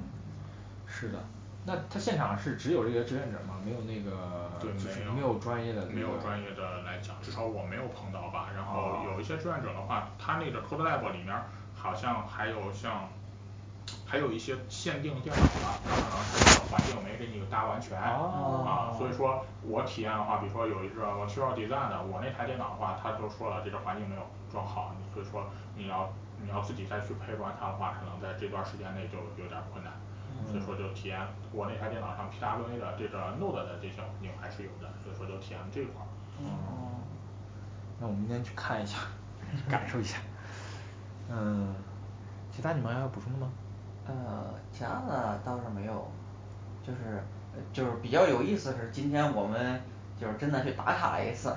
[0.87, 1.19] 是的。
[1.67, 3.55] 那他现场是只有这些志愿者吗？
[3.65, 11.45] 没有那个对就是没没有有专业的没有专业的来讲，至少我没有碰到吧，然后有一些志愿者的话，他那个 code lab 里面儿
[11.75, 13.09] 好像还有像
[14.07, 25.47] 还有一些限定电脑吧，他可能是这个环境没给你搭完全啊所以说我体验的话，比如说有一个我需要 design 的，我那台电脑的话他就说了这个环境没有装好，所以说
[25.77, 26.13] 你要
[26.43, 29.93] 你要自己再去配装它的话，可能在这段时间内就有点儿困难
[30.47, 31.19] 所以说就体验
[31.53, 36.09] 我那台电脑上 P W A 的这个 node 的这些环境还是有的，所以说就体验这一块儿。
[36.43, 37.01] 哦。
[38.01, 38.99] 那我明天去看一下
[39.69, 40.19] 感受一下。
[41.31, 41.75] 嗯
[42.53, 43.51] 其他你们还有补充的吗？
[44.07, 46.07] 呃其他的倒是没有
[46.83, 47.23] 就是
[47.55, 49.81] 呃就是比较有意思是今天我们
[50.21, 51.55] 就是真的去打卡了一次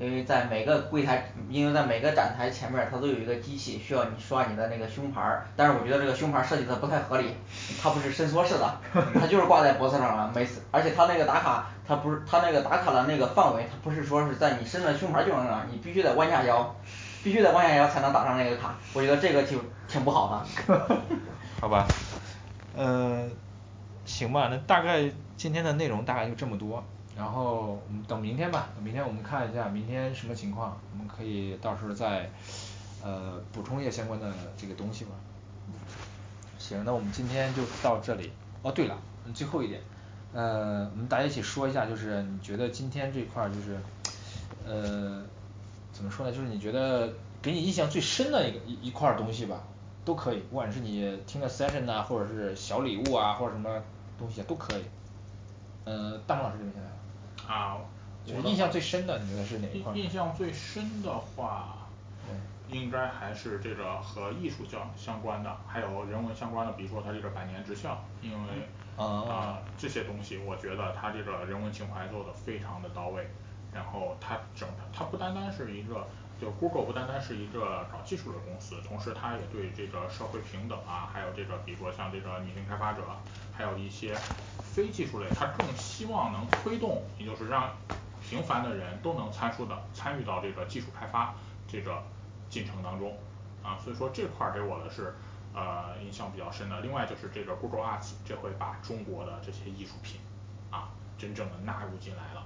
[0.00, 7.34] 因为在每个柜台因为在每个展台前面儿它都有一个机器需要你刷你的那个胸牌儿但是我觉得这个胸牌儿设计的不太合理
[7.82, 8.78] 它不是伸缩式的
[9.20, 16.74] 它就是挂在脖子上了每次而且它那个打卡它不是它那个打卡的那个范围它不是说是在你伸了胸牌儿就能让你必须得弯下腰
[17.22, 20.76] 必须得弯下腰才能打上那个卡，我觉得这个就挺不好的
[21.60, 21.86] 好吧
[22.74, 23.30] 嗯
[24.06, 25.02] 行吧，那大概
[25.36, 26.82] 今天的内容大概就这么多，
[27.16, 32.30] 然后我们等明天吧等明天我们看一下明天什么情况，我们可以到时候再
[33.02, 35.10] 呃补充一些相关的这个东西吧
[36.58, 38.30] 行，那我们今天就到这里，
[38.62, 38.96] 哦对了
[39.34, 39.80] 最后一点
[40.32, 43.78] 呃我们大家一起说一下，就是你觉得今天这块就是
[44.66, 45.22] 呃
[45.92, 49.62] 怎么说呢就是你觉得给你印象最深的一个一一块东西吧
[50.04, 53.82] 都可以，不管是你听的 session 啊或者是小礼物啊或者什么
[54.18, 54.82] 东西都可以。
[55.84, 56.89] 呃大梦老师这边先来。
[57.50, 57.76] 啊
[58.24, 61.76] 就是印象最深的你觉得是哪一块印印象最深的话
[62.68, 73.26] 应该还是这个和艺术教相关的，还有人文相关的，比如说它这个百年职校，因为哦啊这些东西我觉得它这个人文情怀做的非常的到位
[73.72, 76.06] 然后它整它不单单是一个
[76.40, 83.02] 就 Google 不单单是一个搞技术的公司，同时它也对这个社会平等啊，还有这个比如说像这个女性开发者
[83.60, 84.16] 还有一些
[84.62, 87.70] 非技术类，它更希望能推动，也就是让
[88.26, 91.34] 平凡的人都能参数的参与到这个技术开发
[91.68, 92.02] 这个
[92.48, 93.14] 进程当中。
[93.62, 95.14] 啊所以说这块给我的是
[95.54, 100.18] 呃印象比较深的，另外就是这个 Google Arts 这回把中国的这些艺术品
[100.70, 100.88] 啊
[101.18, 102.42] 真正的纳入进来了。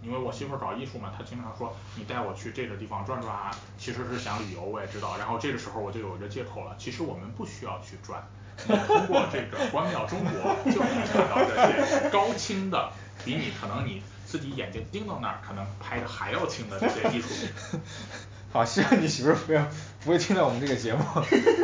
[0.00, 8.24] 因为我媳妇搞艺术嘛，她经常说你带我去这个地方转转啊，其实是想旅游我也知道，然后这个时候我就有一个借口了，其实我们不需要去转
[8.66, 12.90] 通过这个观妙中国就能看到这些高清的
[13.24, 17.80] 比你可能你自己眼睛盯到那儿可能拍的还要清的这些艺术品。
[18.52, 19.64] 好，希望你媳妇儿不要
[20.04, 21.02] 不会听到我们这个节目。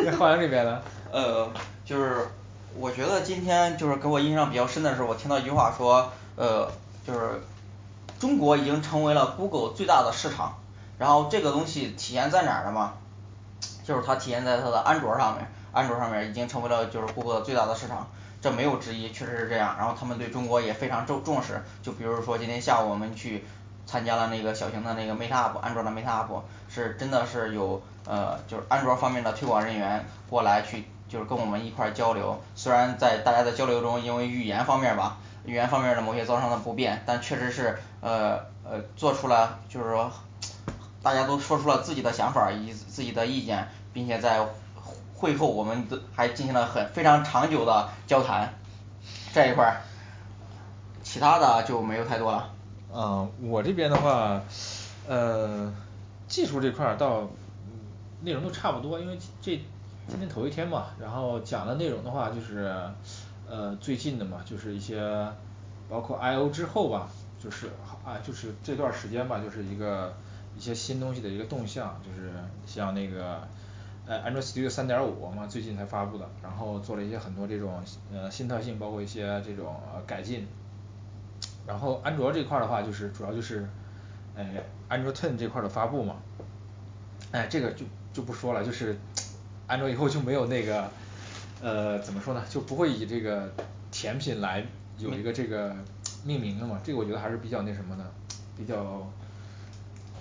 [0.05, 0.81] 那浩洋这边呢
[1.13, 1.51] 呃
[1.85, 2.29] 就是
[2.75, 6.71] 我觉得今天就是给我印象比较深的是，我听到一句话说呃
[7.07, 7.43] 就是
[8.19, 10.59] 中国已经成为了 Google 最大的市场，
[10.99, 12.95] 然后这个东西体现在哪儿了嘛
[13.85, 18.09] 就是它体现在它的安卓上面，安卓上面已经成为了就是谷歌最大的市场
[18.41, 23.45] 这没有之一，确实是这样，然后他们对中国也非常重重视，就比如说今天下午我们去
[23.87, 26.31] 参加了那个小型的那个 meet up 安卓的 meet up
[26.69, 40.13] 是真的是有呃就是安卓方面的推广人员过来去就是跟我们一块交流，虽然在大家的交流中，因为语言方面吧语言方面的某些造成的不便，但确实是呃呃做出了就是说
[41.03, 44.47] 大家都说出了自己的想法以及自己的意见，并且在
[45.19, 48.55] 会后我们还进行了很非常长久的交谈。
[49.35, 49.83] 这一块儿
[51.03, 52.55] 其他的就没有太多了。
[52.95, 54.41] 嗯我这边的话
[55.07, 55.73] 呃
[56.29, 57.23] 技术这块儿倒
[57.67, 57.73] 嗯
[58.23, 59.61] 内容都差不多，因为这
[60.07, 62.81] 今天头一天嘛，然后讲的内容的话就是
[63.49, 65.01] 呃最近的嘛就是一些
[65.89, 67.09] 包括 I O 之后吧
[67.43, 67.67] 就是
[68.05, 70.15] 啊就是这段时间吧就是一个
[70.57, 72.33] 一些新东西的一个动向，就是
[72.67, 73.47] 像那个
[74.09, 80.49] 呃安卓 Studio 三点五嘛最近才发布的，然后做了一些很多这种呃新特性，包括一些这种呃改进。
[81.67, 83.69] 然后安卓这块儿的话就是主要就是
[84.35, 86.17] 诶安卓 ten 这块儿的发布嘛。
[87.33, 87.85] 哎这个就
[88.15, 88.97] 就不说了，就是
[89.67, 90.91] 安卓以后就没有那个
[91.61, 93.53] 呃怎么说呢就不会以这个
[93.91, 94.65] 甜品来
[94.97, 95.77] 有一个这个
[96.25, 98.11] 命名了嘛，这个我觉得还是比较那什么的
[98.57, 99.07] 比较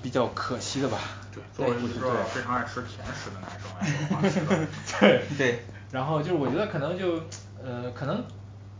[0.02, 0.98] 比较可惜的吧
[1.34, 4.68] 对作为一个非常爱吃甜食的男生来说
[5.00, 5.66] 对 对。
[5.92, 7.22] 然后就是我觉得可能就
[7.64, 8.24] 呃可能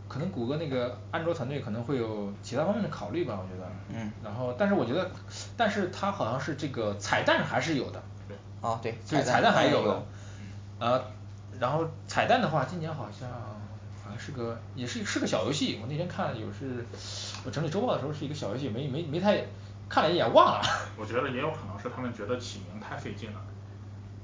[0.08, 4.12] 可能谷歌那个安卓团队可能会有其他方面的考虑吧我觉得嗯。
[4.22, 5.10] 然后但是我觉得
[5.56, 9.92] 但是它好像是这个彩蛋还是有的对啊对对彩彩蛋还有的。
[9.92, 10.06] 蛋有
[10.80, 11.04] 呃
[11.58, 16.86] 然后彩蛋的话今年好像好像是个也是是个小游戏，我那天看有是
[17.44, 19.44] 我整理周报的时候是一个小游戏没没没太
[19.88, 20.62] 看了一眼忘了。
[20.96, 23.40] 我觉得也有可能是他们觉得起名太费劲了。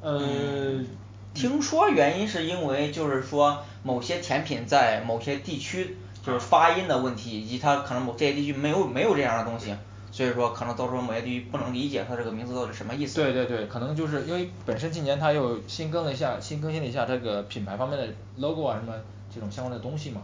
[0.02, 0.84] 呃
[1.32, 9.74] 听说原因是因为就是说某些甜品在某些地区就是发音的问题，以及它可能某这些地区没有没有这样的东西
[10.12, 13.16] 所以说可能到时候某些地区不能理解它这个名字到底什么意思。
[13.16, 18.06] 对对对可能就是因为本身今年它又新更了一下新更新了一下这个品牌方面的
[18.36, 18.94] logo 啊什么
[19.34, 20.22] 这种相关的东西嘛。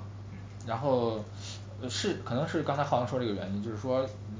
[0.64, 1.24] 然后
[1.82, 4.39] 呃是可能是刚才浩洋说这个原因就是说嗯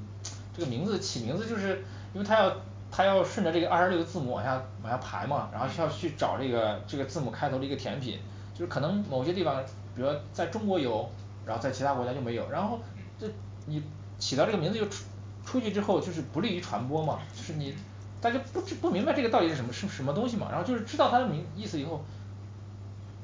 [0.61, 1.83] 这个名字起名字就是
[2.13, 2.53] 因为它要
[2.91, 8.19] 它要顺着这个二十六个字母往下往下排嘛，然后需要去找这个这个字母开头的一个甜品
[8.55, 9.63] 就是可能某些地方
[9.95, 11.09] 比如说在中国有
[11.47, 12.79] 然后在其他国家就没有，然后
[13.19, 13.27] 这
[13.67, 13.83] 你
[14.19, 15.05] 起到这个名字就出
[15.45, 17.75] 出去之后就是不利于传播嘛就是你
[18.21, 22.05] 大家不知不明白这个到底是什么是什么东西嘛，然后就是知道它的名意思以后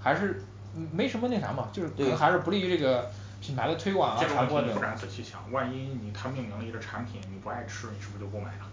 [0.00, 0.42] 还是
[0.74, 3.10] 嗯没什么那啥嘛就是可能还是不利于这个
[3.40, 8.66] 品牌的推广啊这个传播的问题你不敢仔细想，万一你他命名了一个产品你不爱吃，你是不是就不买了？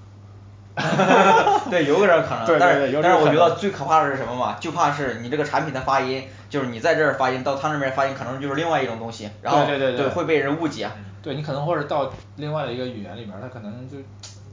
[1.69, 3.57] 对有这个可能对对但是对有这但是我觉得能。
[3.59, 10.89] 最可怕的是什么嘛就怕是你这个产品的发音就是你在这儿发音到他那边儿发音可能就是另外一种东西然后对对对会被人误解。
[11.21, 13.97] 对你可能或者到另外的一个语言里面儿它可能就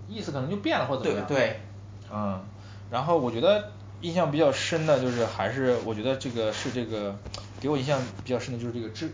[0.08, 1.26] 意思可能就变了或者怎么样。
[1.26, 1.60] 对对。
[2.12, 2.38] 嗯
[2.90, 3.70] 然后我觉得
[4.02, 7.16] 印象比较深的就是还是我觉得这个是这个
[7.60, 9.10] 给我印象比较深的就是这个智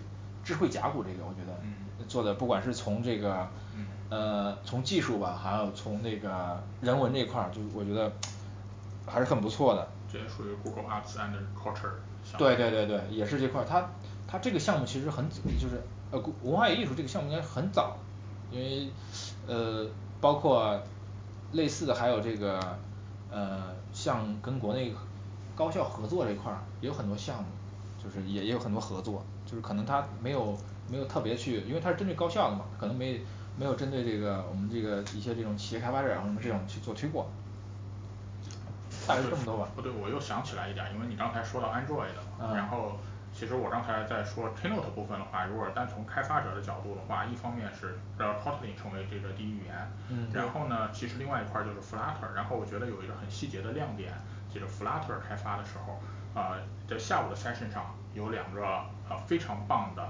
[0.47, 1.75] 智慧甲骨这个我觉得嗯。
[2.09, 3.49] 做的不管是从这个
[4.09, 8.11] 呃从技术吧还有从那个人文这一块儿就我觉得
[9.07, 9.89] 还是很不错的。
[10.11, 11.93] 这也属于 Google Arts and Culture
[12.25, 13.89] 项目对对对对也是这块儿它
[14.27, 17.97] 它这个项目其实很就是呃文化艺术这个项目应该很早
[18.51, 18.89] 因为
[19.47, 19.87] 呃
[20.21, 20.81] 包括
[21.53, 22.61] 类似的还有这个
[23.31, 24.93] 呃像跟国内
[25.55, 27.49] 高校合作这一块儿也有很多项目
[28.03, 30.59] 就是也也有很多合作就是可能他没有
[30.91, 33.21] 没有特别去因为它是针对高校的嘛可能没
[33.59, 37.27] 没有针对这个我们这个一些这种企业开发者啊什么这种去做推广
[39.07, 42.09] 大概就这么多吧不对我又想起来一点儿因为你刚才说到 android
[42.41, 42.99] 嗯然后
[43.33, 49.75] 其实我刚才在说 keynote 部分的话如果单从开发者的角度的话一方面是让 Kotlin 成为这个第一语言
[50.09, 54.13] 嗯然后呢其实另外一块儿就是 flutter 然后我觉得有一个很细节的亮点
[54.53, 56.01] 这个 flutter 开发的时候
[56.35, 58.65] 呃在下午的 session 上有两个
[59.09, 60.03] 呃非常棒的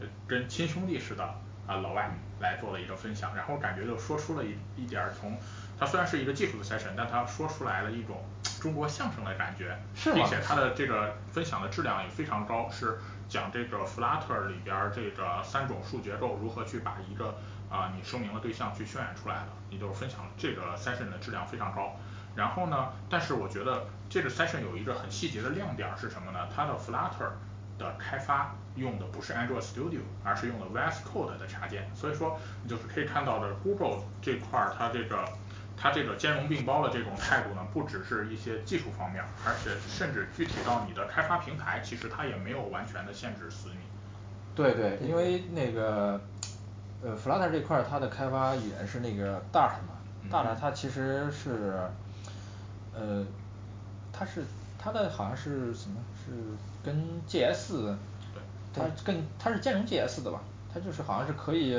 [0.00, 1.24] 呃跟亲兄弟似的
[1.66, 3.34] 啊老外来做了一个分享。
[3.34, 5.36] 然后感觉就说出了一一点儿从
[5.78, 8.24] 他虽然是一个技术的 session 但他说出来了一种
[8.60, 10.16] 中国相声的感觉是吗？
[10.16, 12.98] 并且他的这个分享的质量也非常高是
[13.28, 17.36] 讲这个 flutter 里边儿这个三种数结构如何去把一个
[17.70, 21.96] 啊你声明的对象去渲染出来的也就是分享这个 session 的质量非常高。
[22.34, 26.48] 然后呢但是我觉得这个 session 有一个很细节的亮点儿是什么呢？
[26.54, 27.30] 它的 flutter
[27.78, 31.88] 的开发用的不是 android studio 而是用的 VS code 的插件。
[31.94, 35.24] 所以说你就是可以看到的 Google 这块儿它这个
[35.76, 43.78] 它这个兼容并包的这种态度呢不只是一些技术方面而且甚至具体到你的开发平台其实它也没有完全的限制死你。
[44.54, 46.20] 对对因为那个
[47.02, 49.96] 呃 flutter 这块儿它的开发语言是那个 dart 嘛
[50.30, 51.78] dart 它其实是
[52.94, 53.24] 呃
[54.12, 54.44] 它是
[54.78, 56.32] 它的好像是什么是
[56.86, 57.94] 跟 G S
[58.72, 60.40] 它跟它是兼容 G S 的吧？
[60.72, 61.74] 它就是好像是可以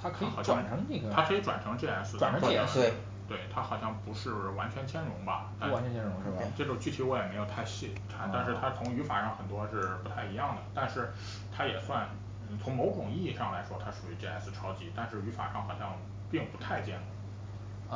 [0.00, 2.92] 它可以转成那个它可以转成 G S 转成 G S 对
[3.28, 5.66] 对它好像不是完全兼容吧不？
[5.72, 10.62] 完全兼容是吧这种具体我也没有太细查但是它从语法上很多是不太一样的。
[10.74, 11.10] 但是
[11.54, 12.08] 它也算
[12.50, 15.92] 嗯从某种意义上来说它属于 G S 超级但是语法上好像
[16.30, 17.04] 并不太兼容。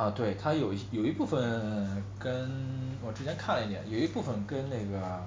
[0.03, 2.49] 啊对它有一有一部分跟
[3.05, 5.23] 我之前看了一点有一部分跟那个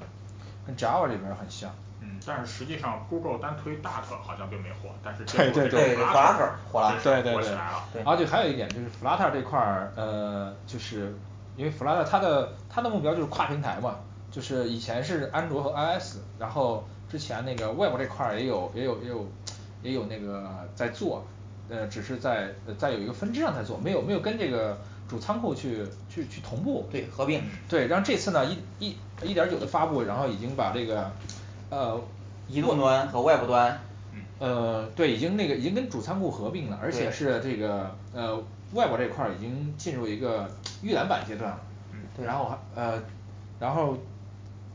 [0.67, 1.71] 跟 Java 这边很像。
[2.01, 11.15] 嗯但是实际上 Google 单推 dart 好像并没火但是对对对对 flutter 火了对对对火起来了啊对还有一点就是 flutter 这块儿呃就是
[11.57, 13.97] 因为 flutter 它的它的目标就是跨平台嘛
[14.31, 19.27] 就是以前是安卓和 iOS，然后之前那个 web 这块儿也有也有也有
[19.83, 20.45] 也有那个
[20.75, 21.25] 在做
[21.71, 26.87] 呃只是在呃在有一个分支上在做没有没有跟这个主仓库去去去同步。
[26.91, 27.43] 对合并。
[27.69, 31.11] 对然后这次呢一一一点九的发布然后已经把这个
[31.71, 32.01] 呃
[32.49, 33.79] 移动端和外部端
[34.39, 38.37] 呃对已经那个已经跟主仓库合并了而且是这个呃
[38.73, 40.51] 外部这块儿已经进入一个
[40.83, 41.61] 预览版阶段了
[42.17, 42.25] 对。
[42.25, 43.03] 然后还呃
[43.59, 43.97] 然后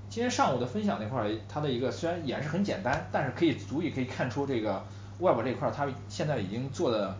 [0.10, 4.84] 今天上午的分享那块儿它的一个虽然演示很简单但是可以足以可以看出这个
[5.20, 7.16] 外部这块儿它现在已经做的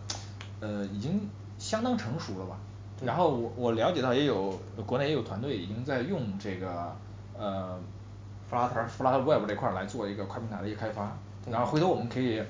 [0.60, 2.58] 呃已经相当成熟了吧
[3.04, 6.94] 然后我我了解到也有国内也有团队已经在用这个
[7.36, 7.78] 呃
[8.50, 11.16] flutter flutter web 这块儿来做一个跨平台的一个开发
[11.50, 12.40] 然后回头我们可以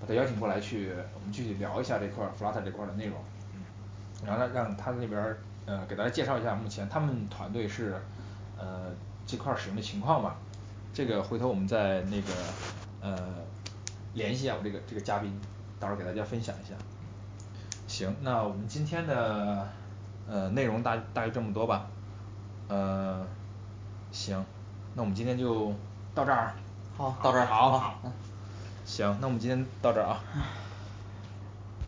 [0.00, 3.16] 把他邀请过来去我们具体聊一下这块儿 flutter 这块儿的内容
[4.24, 7.96] 然后让让他那边儿呃给大家介绍一下目前他们团队是
[8.58, 8.92] 呃
[9.26, 10.36] 这块儿使用的情况吧。
[10.96, 12.32] 这个回头我们再那个
[13.02, 13.18] 呃
[14.14, 15.30] 联系一下我这个这个嘉宾
[15.78, 16.74] 到时候给大家分享一下。
[17.86, 19.68] 行那我们今天的
[20.28, 21.86] 呃内容大大约这么多吧
[22.68, 23.24] 呃
[24.10, 24.44] 行
[24.94, 25.72] 那我们今天就
[26.14, 26.52] 到这儿
[26.96, 27.14] 好。
[27.22, 27.78] 到这儿好。
[27.78, 28.00] 好。
[28.84, 30.22] 行那我们今天到这儿啊